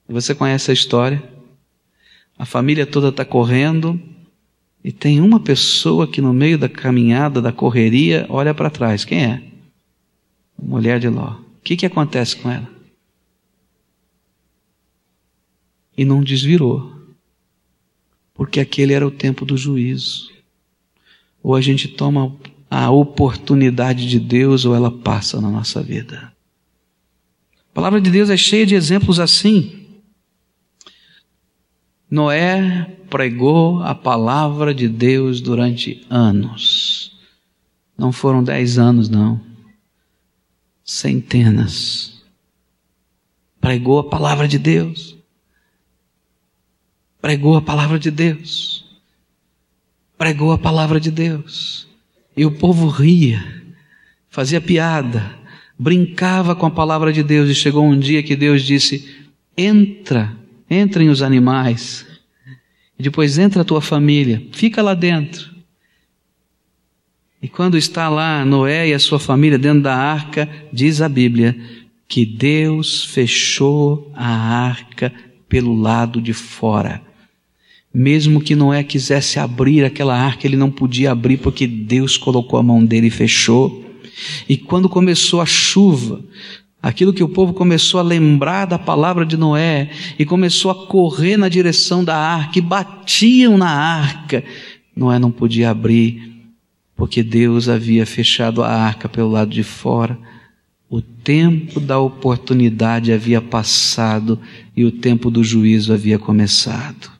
Você 0.07 0.35
conhece 0.35 0.69
a 0.69 0.73
história? 0.75 1.23
A 2.37 2.45
família 2.45 2.85
toda 2.85 3.09
está 3.09 3.25
correndo, 3.25 3.99
e 4.83 4.91
tem 4.91 5.21
uma 5.21 5.39
pessoa 5.39 6.05
que 6.05 6.21
no 6.21 6.33
meio 6.33 6.57
da 6.57 6.67
caminhada, 6.67 7.41
da 7.41 7.53
correria, 7.53 8.25
olha 8.29 8.53
para 8.53 8.69
trás. 8.69 9.05
Quem 9.05 9.23
é? 9.23 9.43
A 10.61 10.65
mulher 10.65 10.99
de 10.99 11.07
Ló. 11.07 11.37
O 11.37 11.61
que, 11.63 11.77
que 11.77 11.85
acontece 11.85 12.35
com 12.35 12.51
ela? 12.51 12.67
E 15.97 16.03
não 16.03 16.21
desvirou. 16.21 16.91
Porque 18.33 18.59
aquele 18.59 18.93
era 18.93 19.07
o 19.07 19.11
tempo 19.11 19.45
do 19.45 19.55
juízo. 19.55 20.29
Ou 21.41 21.55
a 21.55 21.61
gente 21.61 21.87
toma 21.87 22.35
a 22.69 22.91
oportunidade 22.91 24.09
de 24.09 24.19
Deus 24.19 24.65
ou 24.65 24.75
ela 24.75 24.91
passa 24.91 25.39
na 25.39 25.49
nossa 25.49 25.81
vida. 25.81 26.33
A 27.71 27.73
palavra 27.73 28.01
de 28.01 28.11
Deus 28.11 28.29
é 28.29 28.35
cheia 28.35 28.65
de 28.65 28.75
exemplos 28.75 29.19
assim. 29.19 29.82
Noé 32.13 32.95
pregou 33.09 33.81
a 33.81 33.95
palavra 33.95 34.71
de 34.71 34.87
Deus 34.87 35.41
durante 35.41 36.05
anos. 36.11 37.11
Não 37.97 38.11
foram 38.11 38.43
dez 38.43 38.77
anos, 38.77 39.09
não. 39.09 39.41
Centenas. 40.83 42.21
Pregou 43.59 43.97
a 43.97 44.03
palavra 44.03 44.47
de 44.47 44.59
Deus. 44.59 45.17
Pregou 47.19 47.57
a 47.57 47.63
palavra 47.63 47.97
de 47.97 48.11
Deus. 48.11 48.85
Pregou 50.15 50.51
a 50.51 50.57
palavra 50.59 50.99
de 50.99 51.09
Deus. 51.09 51.87
E 52.37 52.45
o 52.45 52.51
povo 52.51 52.89
ria, 52.89 53.43
fazia 54.29 54.61
piada, 54.61 55.35
brincava 55.79 56.55
com 56.55 56.67
a 56.67 56.71
palavra 56.71 57.11
de 57.11 57.23
Deus. 57.23 57.49
E 57.49 57.55
chegou 57.55 57.83
um 57.83 57.97
dia 57.97 58.21
que 58.21 58.35
Deus 58.35 58.61
disse: 58.61 59.25
Entra 59.57 60.42
entrem 60.69 61.09
os 61.09 61.21
animais, 61.21 62.05
e 62.97 63.03
depois 63.03 63.37
entra 63.37 63.61
a 63.61 63.65
tua 63.65 63.81
família, 63.81 64.41
fica 64.51 64.81
lá 64.81 64.93
dentro. 64.93 65.51
E 67.41 67.47
quando 67.49 67.77
está 67.77 68.07
lá 68.07 68.45
Noé 68.45 68.87
e 68.87 68.93
a 68.93 68.99
sua 68.99 69.19
família 69.19 69.57
dentro 69.57 69.83
da 69.83 69.95
arca, 69.95 70.49
diz 70.71 71.01
a 71.01 71.09
Bíblia 71.09 71.57
que 72.07 72.25
Deus 72.25 73.03
fechou 73.03 74.11
a 74.15 74.27
arca 74.27 75.11
pelo 75.49 75.75
lado 75.75 76.21
de 76.21 76.31
fora. 76.31 77.01
Mesmo 77.93 78.41
que 78.41 78.55
Noé 78.55 78.83
quisesse 78.83 79.39
abrir 79.39 79.83
aquela 79.83 80.17
arca, 80.17 80.47
ele 80.47 80.55
não 80.55 80.71
podia 80.71 81.11
abrir 81.11 81.37
porque 81.37 81.67
Deus 81.67 82.17
colocou 82.17 82.57
a 82.57 82.63
mão 82.63 82.83
dele 82.83 83.07
e 83.07 83.11
fechou. 83.11 83.83
E 84.47 84.55
quando 84.55 84.87
começou 84.87 85.41
a 85.41 85.45
chuva, 85.45 86.23
aquilo 86.83 87.13
que 87.13 87.23
o 87.23 87.29
povo 87.29 87.53
começou 87.53 87.97
a 87.97 88.03
lembrar 88.03 88.65
da 88.65 88.77
palavra 88.77 89.25
de 89.25 89.37
Noé 89.37 89.89
e 90.19 90.25
começou 90.25 90.69
a 90.69 90.85
correr 90.87 91.37
na 91.37 91.47
direção 91.47 92.03
da 92.03 92.17
arca 92.17 92.59
e 92.59 92.61
batiam 92.61 93.57
na 93.57 93.69
arca, 93.69 94.43
Noé 94.93 95.17
não 95.17 95.31
podia 95.31 95.69
abrir 95.69 96.33
porque 96.95 97.23
Deus 97.23 97.69
havia 97.69 98.05
fechado 98.05 98.61
a 98.61 98.69
arca 98.69 99.07
pelo 99.07 99.31
lado 99.31 99.49
de 99.49 99.63
fora. 99.63 100.19
O 100.89 101.01
tempo 101.01 101.79
da 101.79 101.97
oportunidade 101.97 103.11
havia 103.11 103.41
passado 103.41 104.39
e 104.75 104.85
o 104.85 104.91
tempo 104.91 105.31
do 105.31 105.43
juízo 105.43 105.91
havia 105.91 106.19
começado. 106.19 107.11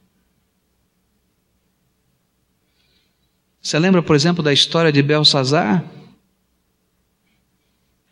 Você 3.60 3.80
lembra, 3.80 4.04
por 4.04 4.16
exemplo, 4.16 4.44
da 4.44 4.54
história 4.54 4.92
de 4.92 5.02
Belsazar? 5.02 5.84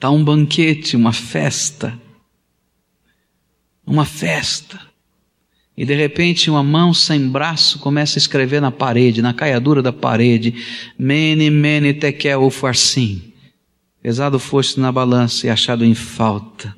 Está 0.01 0.09
um 0.09 0.23
banquete, 0.23 0.95
uma 0.95 1.13
festa. 1.13 1.93
Uma 3.85 4.03
festa. 4.03 4.81
E 5.77 5.85
de 5.85 5.93
repente 5.93 6.49
uma 6.49 6.63
mão 6.63 6.91
sem 6.91 7.29
braço 7.29 7.77
começa 7.77 8.17
a 8.17 8.19
escrever 8.19 8.59
na 8.59 8.71
parede, 8.71 9.21
na 9.21 9.31
caiadura 9.31 9.79
da 9.79 9.93
parede, 9.93 10.55
Mene, 10.97 11.51
mene, 11.51 11.93
tekel, 11.93 12.43
ufarsim. 12.43 13.31
Pesado 14.01 14.39
foste 14.39 14.79
na 14.79 14.91
balança 14.91 15.45
e 15.45 15.51
achado 15.51 15.85
em 15.85 15.93
falta. 15.93 16.75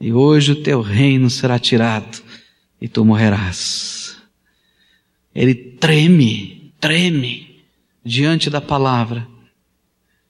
E 0.00 0.12
hoje 0.12 0.52
o 0.52 0.62
teu 0.62 0.80
reino 0.80 1.28
será 1.30 1.58
tirado 1.58 2.22
e 2.80 2.86
tu 2.86 3.04
morrerás. 3.04 4.16
Ele 5.34 5.56
treme, 5.56 6.72
treme 6.78 7.64
diante 8.04 8.48
da 8.48 8.60
palavra, 8.60 9.26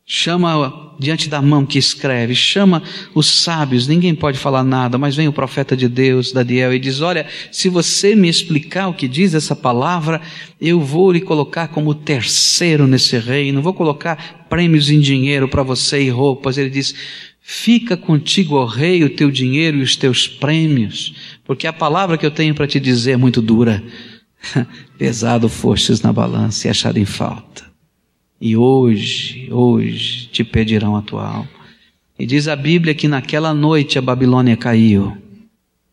chama 0.06 0.94
diante 0.98 1.28
da 1.28 1.40
mão 1.40 1.64
que 1.64 1.78
escreve, 1.78 2.34
chama 2.34 2.82
os 3.14 3.26
sábios, 3.26 3.88
ninguém 3.88 4.14
pode 4.14 4.38
falar 4.38 4.62
nada, 4.62 4.98
mas 4.98 5.16
vem 5.16 5.26
o 5.26 5.32
profeta 5.32 5.76
de 5.76 5.88
Deus, 5.88 6.32
Daniel, 6.32 6.74
e 6.74 6.78
diz: 6.78 7.00
Olha, 7.00 7.26
se 7.50 7.68
você 7.68 8.14
me 8.14 8.28
explicar 8.28 8.88
o 8.88 8.94
que 8.94 9.08
diz 9.08 9.34
essa 9.34 9.56
palavra, 9.56 10.20
eu 10.60 10.80
vou 10.80 11.10
lhe 11.10 11.20
colocar 11.20 11.68
como 11.68 11.94
terceiro 11.94 12.86
nesse 12.86 13.18
reino, 13.18 13.62
vou 13.62 13.74
colocar 13.74 14.46
prêmios 14.48 14.90
em 14.90 15.00
dinheiro 15.00 15.48
para 15.48 15.62
você 15.62 16.02
e 16.02 16.10
roupas. 16.10 16.58
Ele 16.58 16.70
diz: 16.70 16.94
Fica 17.40 17.96
contigo, 17.96 18.56
ó 18.56 18.66
rei, 18.66 19.04
o 19.04 19.10
teu 19.10 19.30
dinheiro 19.30 19.78
e 19.78 19.82
os 19.82 19.96
teus 19.96 20.28
prêmios, 20.28 21.14
porque 21.44 21.66
a 21.66 21.72
palavra 21.72 22.18
que 22.18 22.26
eu 22.26 22.30
tenho 22.30 22.54
para 22.54 22.66
te 22.66 22.78
dizer 22.78 23.12
é 23.12 23.16
muito 23.16 23.40
dura. 23.40 23.82
Pesado 24.98 25.48
fostes 25.48 26.02
na 26.02 26.12
balança 26.12 26.68
e 26.68 26.70
achado 26.70 26.98
em 26.98 27.06
falta. 27.06 27.73
E 28.46 28.58
hoje, 28.58 29.50
hoje 29.50 30.26
te 30.26 30.44
pedirão 30.44 30.94
a 30.94 31.00
tua 31.00 31.26
alma. 31.26 31.48
E 32.18 32.26
diz 32.26 32.46
a 32.46 32.54
Bíblia 32.54 32.94
que 32.94 33.08
naquela 33.08 33.54
noite 33.54 33.98
a 33.98 34.02
Babilônia 34.02 34.54
caiu 34.54 35.16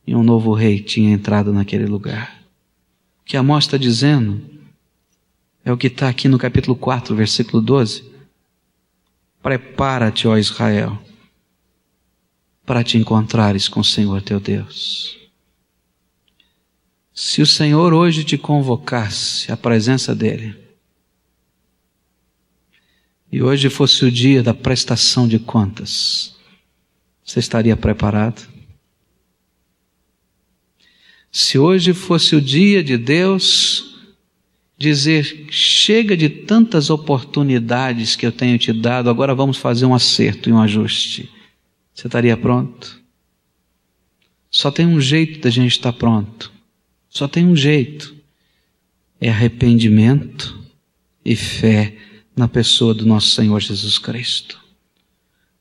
e 0.06 0.14
um 0.14 0.22
novo 0.22 0.54
rei 0.54 0.82
tinha 0.82 1.14
entrado 1.14 1.54
naquele 1.54 1.86
lugar. 1.86 2.44
O 3.22 3.24
que 3.24 3.38
Amós 3.38 3.64
está 3.64 3.78
dizendo 3.78 4.42
é 5.64 5.72
o 5.72 5.78
que 5.78 5.88
está 5.88 6.10
aqui 6.10 6.28
no 6.28 6.38
capítulo 6.38 6.76
4, 6.76 7.16
versículo 7.16 7.62
12. 7.62 8.04
Prepara-te, 9.42 10.28
ó 10.28 10.36
Israel, 10.36 11.00
para 12.66 12.84
te 12.84 12.98
encontrares 12.98 13.70
com 13.70 13.80
o 13.80 13.86
Senhor 13.86 14.22
teu 14.22 14.42
Deus. 14.42 15.18
Se 17.14 17.42
o 17.42 17.48
Senhor 17.48 17.94
hoje 17.94 18.26
te 18.26 18.38
convocasse 18.38 19.50
à 19.50 19.56
presença 19.56 20.14
dEle, 20.14 20.71
e 23.32 23.42
hoje 23.42 23.70
fosse 23.70 24.04
o 24.06 24.12
dia 24.12 24.44
da 24.44 24.54
prestação 24.54 25.28
de 25.28 25.40
contas, 25.40 26.36
você 27.24 27.40
estaria 27.40 27.78
preparado? 27.78 28.50
Se 31.32 31.58
hoje 31.58 31.94
fosse 31.94 32.36
o 32.36 32.42
dia 32.42 32.84
de 32.84 32.98
Deus 32.98 33.96
dizer: 34.78 35.48
chega 35.50 36.18
de 36.18 36.28
tantas 36.28 36.90
oportunidades 36.90 38.16
que 38.16 38.26
eu 38.26 38.32
tenho 38.32 38.58
te 38.58 38.74
dado, 38.74 39.10
agora 39.10 39.34
vamos 39.34 39.58
fazer 39.58 39.86
um 39.86 39.94
acerto 39.94 40.50
e 40.50 40.54
um 40.54 40.60
ajuste, 40.60 41.30
você 41.94 42.08
estaria 42.08 42.36
pronto? 42.36 43.00
Só 44.50 44.70
tem 44.70 44.86
um 44.86 45.00
jeito 45.00 45.40
da 45.40 45.50
gente 45.50 45.72
estar 45.72 45.94
pronto 45.94 46.52
só 47.12 47.28
tem 47.28 47.46
um 47.46 47.56
jeito: 47.56 48.16
é 49.20 49.30
arrependimento 49.30 50.58
e 51.24 51.36
fé 51.36 51.96
na 52.36 52.48
pessoa 52.48 52.94
do 52.94 53.06
nosso 53.06 53.30
Senhor 53.32 53.60
Jesus 53.60 53.98
Cristo. 53.98 54.60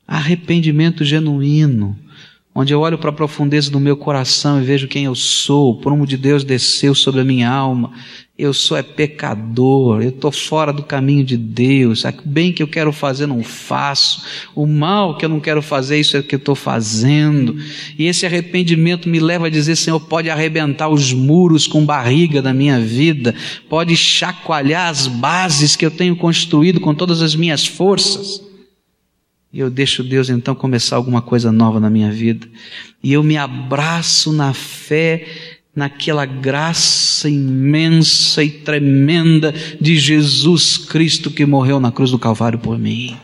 Arrependimento 0.06 1.04
genuíno 1.04 1.98
onde 2.60 2.74
eu 2.74 2.80
olho 2.80 2.98
para 2.98 3.08
a 3.08 3.12
profundeza 3.12 3.70
do 3.70 3.80
meu 3.80 3.96
coração 3.96 4.60
e 4.60 4.64
vejo 4.64 4.86
quem 4.86 5.04
eu 5.04 5.14
sou, 5.14 5.70
o 5.70 5.76
prumo 5.76 6.06
de 6.06 6.18
Deus 6.18 6.44
desceu 6.44 6.94
sobre 6.94 7.22
a 7.22 7.24
minha 7.24 7.50
alma, 7.50 7.90
eu 8.38 8.52
sou 8.52 8.76
é 8.76 8.82
pecador, 8.82 10.02
eu 10.02 10.10
estou 10.10 10.30
fora 10.30 10.70
do 10.70 10.82
caminho 10.82 11.24
de 11.24 11.38
Deus, 11.38 12.04
o 12.04 12.12
bem 12.22 12.52
que 12.52 12.62
eu 12.62 12.68
quero 12.68 12.92
fazer 12.92 13.26
não 13.26 13.42
faço, 13.42 14.22
o 14.54 14.66
mal 14.66 15.16
que 15.16 15.24
eu 15.24 15.28
não 15.30 15.40
quero 15.40 15.62
fazer, 15.62 15.98
isso 15.98 16.18
é 16.18 16.20
o 16.20 16.22
que 16.22 16.34
eu 16.34 16.38
estou 16.38 16.54
fazendo, 16.54 17.56
e 17.98 18.06
esse 18.06 18.26
arrependimento 18.26 19.08
me 19.08 19.20
leva 19.20 19.46
a 19.46 19.50
dizer, 19.50 19.76
Senhor, 19.76 20.00
pode 20.00 20.28
arrebentar 20.28 20.90
os 20.90 21.14
muros 21.14 21.66
com 21.66 21.84
barriga 21.84 22.42
da 22.42 22.52
minha 22.52 22.78
vida, 22.78 23.34
pode 23.70 23.96
chacoalhar 23.96 24.90
as 24.90 25.06
bases 25.06 25.76
que 25.76 25.86
eu 25.86 25.90
tenho 25.90 26.14
construído 26.14 26.78
com 26.78 26.94
todas 26.94 27.22
as 27.22 27.34
minhas 27.34 27.66
forças, 27.66 28.49
e 29.52 29.58
eu 29.58 29.68
deixo 29.68 30.04
Deus 30.04 30.30
então 30.30 30.54
começar 30.54 30.94
alguma 30.94 31.20
coisa 31.20 31.50
nova 31.50 31.80
na 31.80 31.90
minha 31.90 32.12
vida. 32.12 32.46
E 33.02 33.12
eu 33.12 33.22
me 33.22 33.36
abraço 33.36 34.32
na 34.32 34.54
fé, 34.54 35.26
naquela 35.74 36.24
graça 36.24 37.28
imensa 37.28 38.44
e 38.44 38.50
tremenda 38.50 39.52
de 39.80 39.96
Jesus 39.96 40.76
Cristo 40.76 41.32
que 41.32 41.44
morreu 41.44 41.80
na 41.80 41.90
cruz 41.90 42.12
do 42.12 42.18
Calvário 42.18 42.60
por 42.60 42.78
mim. 42.78 43.16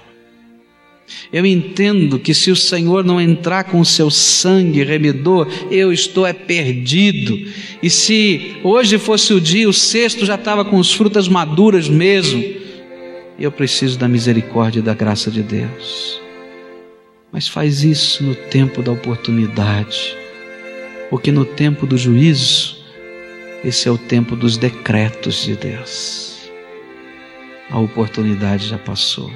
Eu 1.33 1.47
entendo 1.47 2.19
que 2.19 2.35
se 2.35 2.51
o 2.51 2.57
Senhor 2.57 3.05
não 3.05 3.21
entrar 3.21 3.63
com 3.63 3.79
o 3.79 3.87
seu 3.87 4.11
sangue 4.11 4.83
remidor, 4.83 5.47
eu 5.71 5.93
estou 5.93 6.27
é 6.27 6.33
perdido. 6.33 7.39
E 7.81 7.89
se 7.89 8.57
hoje 8.65 8.99
fosse 8.99 9.33
o 9.33 9.41
dia, 9.41 9.69
o 9.69 9.73
cesto 9.73 10.27
já 10.27 10.35
estava 10.35 10.65
com 10.65 10.81
as 10.81 10.93
frutas 10.93 11.29
maduras 11.29 11.89
mesmo 11.89 12.66
eu 13.39 13.53
preciso 13.53 13.99
da 13.99 14.09
misericórdia 14.09 14.81
e 14.81 14.83
da 14.83 14.95
graça 14.95 15.31
de 15.31 15.43
Deus. 15.43 16.21
Mas 17.31 17.47
faz 17.49 17.83
isso 17.83 18.25
no 18.25 18.35
tempo 18.35 18.83
da 18.83 18.93
oportunidade, 18.93 20.17
porque 21.11 21.31
no 21.31 21.45
tempo 21.45 21.87
do 21.87 21.99
juízo, 21.99 22.77
esse 23.65 23.89
é 23.89 23.91
o 23.91 23.99
tempo 23.99 24.35
dos 24.35 24.57
decretos 24.57 25.45
de 25.45 25.55
Deus. 25.57 26.51
A 27.71 27.79
oportunidade 27.79 28.69
já 28.69 28.79
passou. 28.79 29.31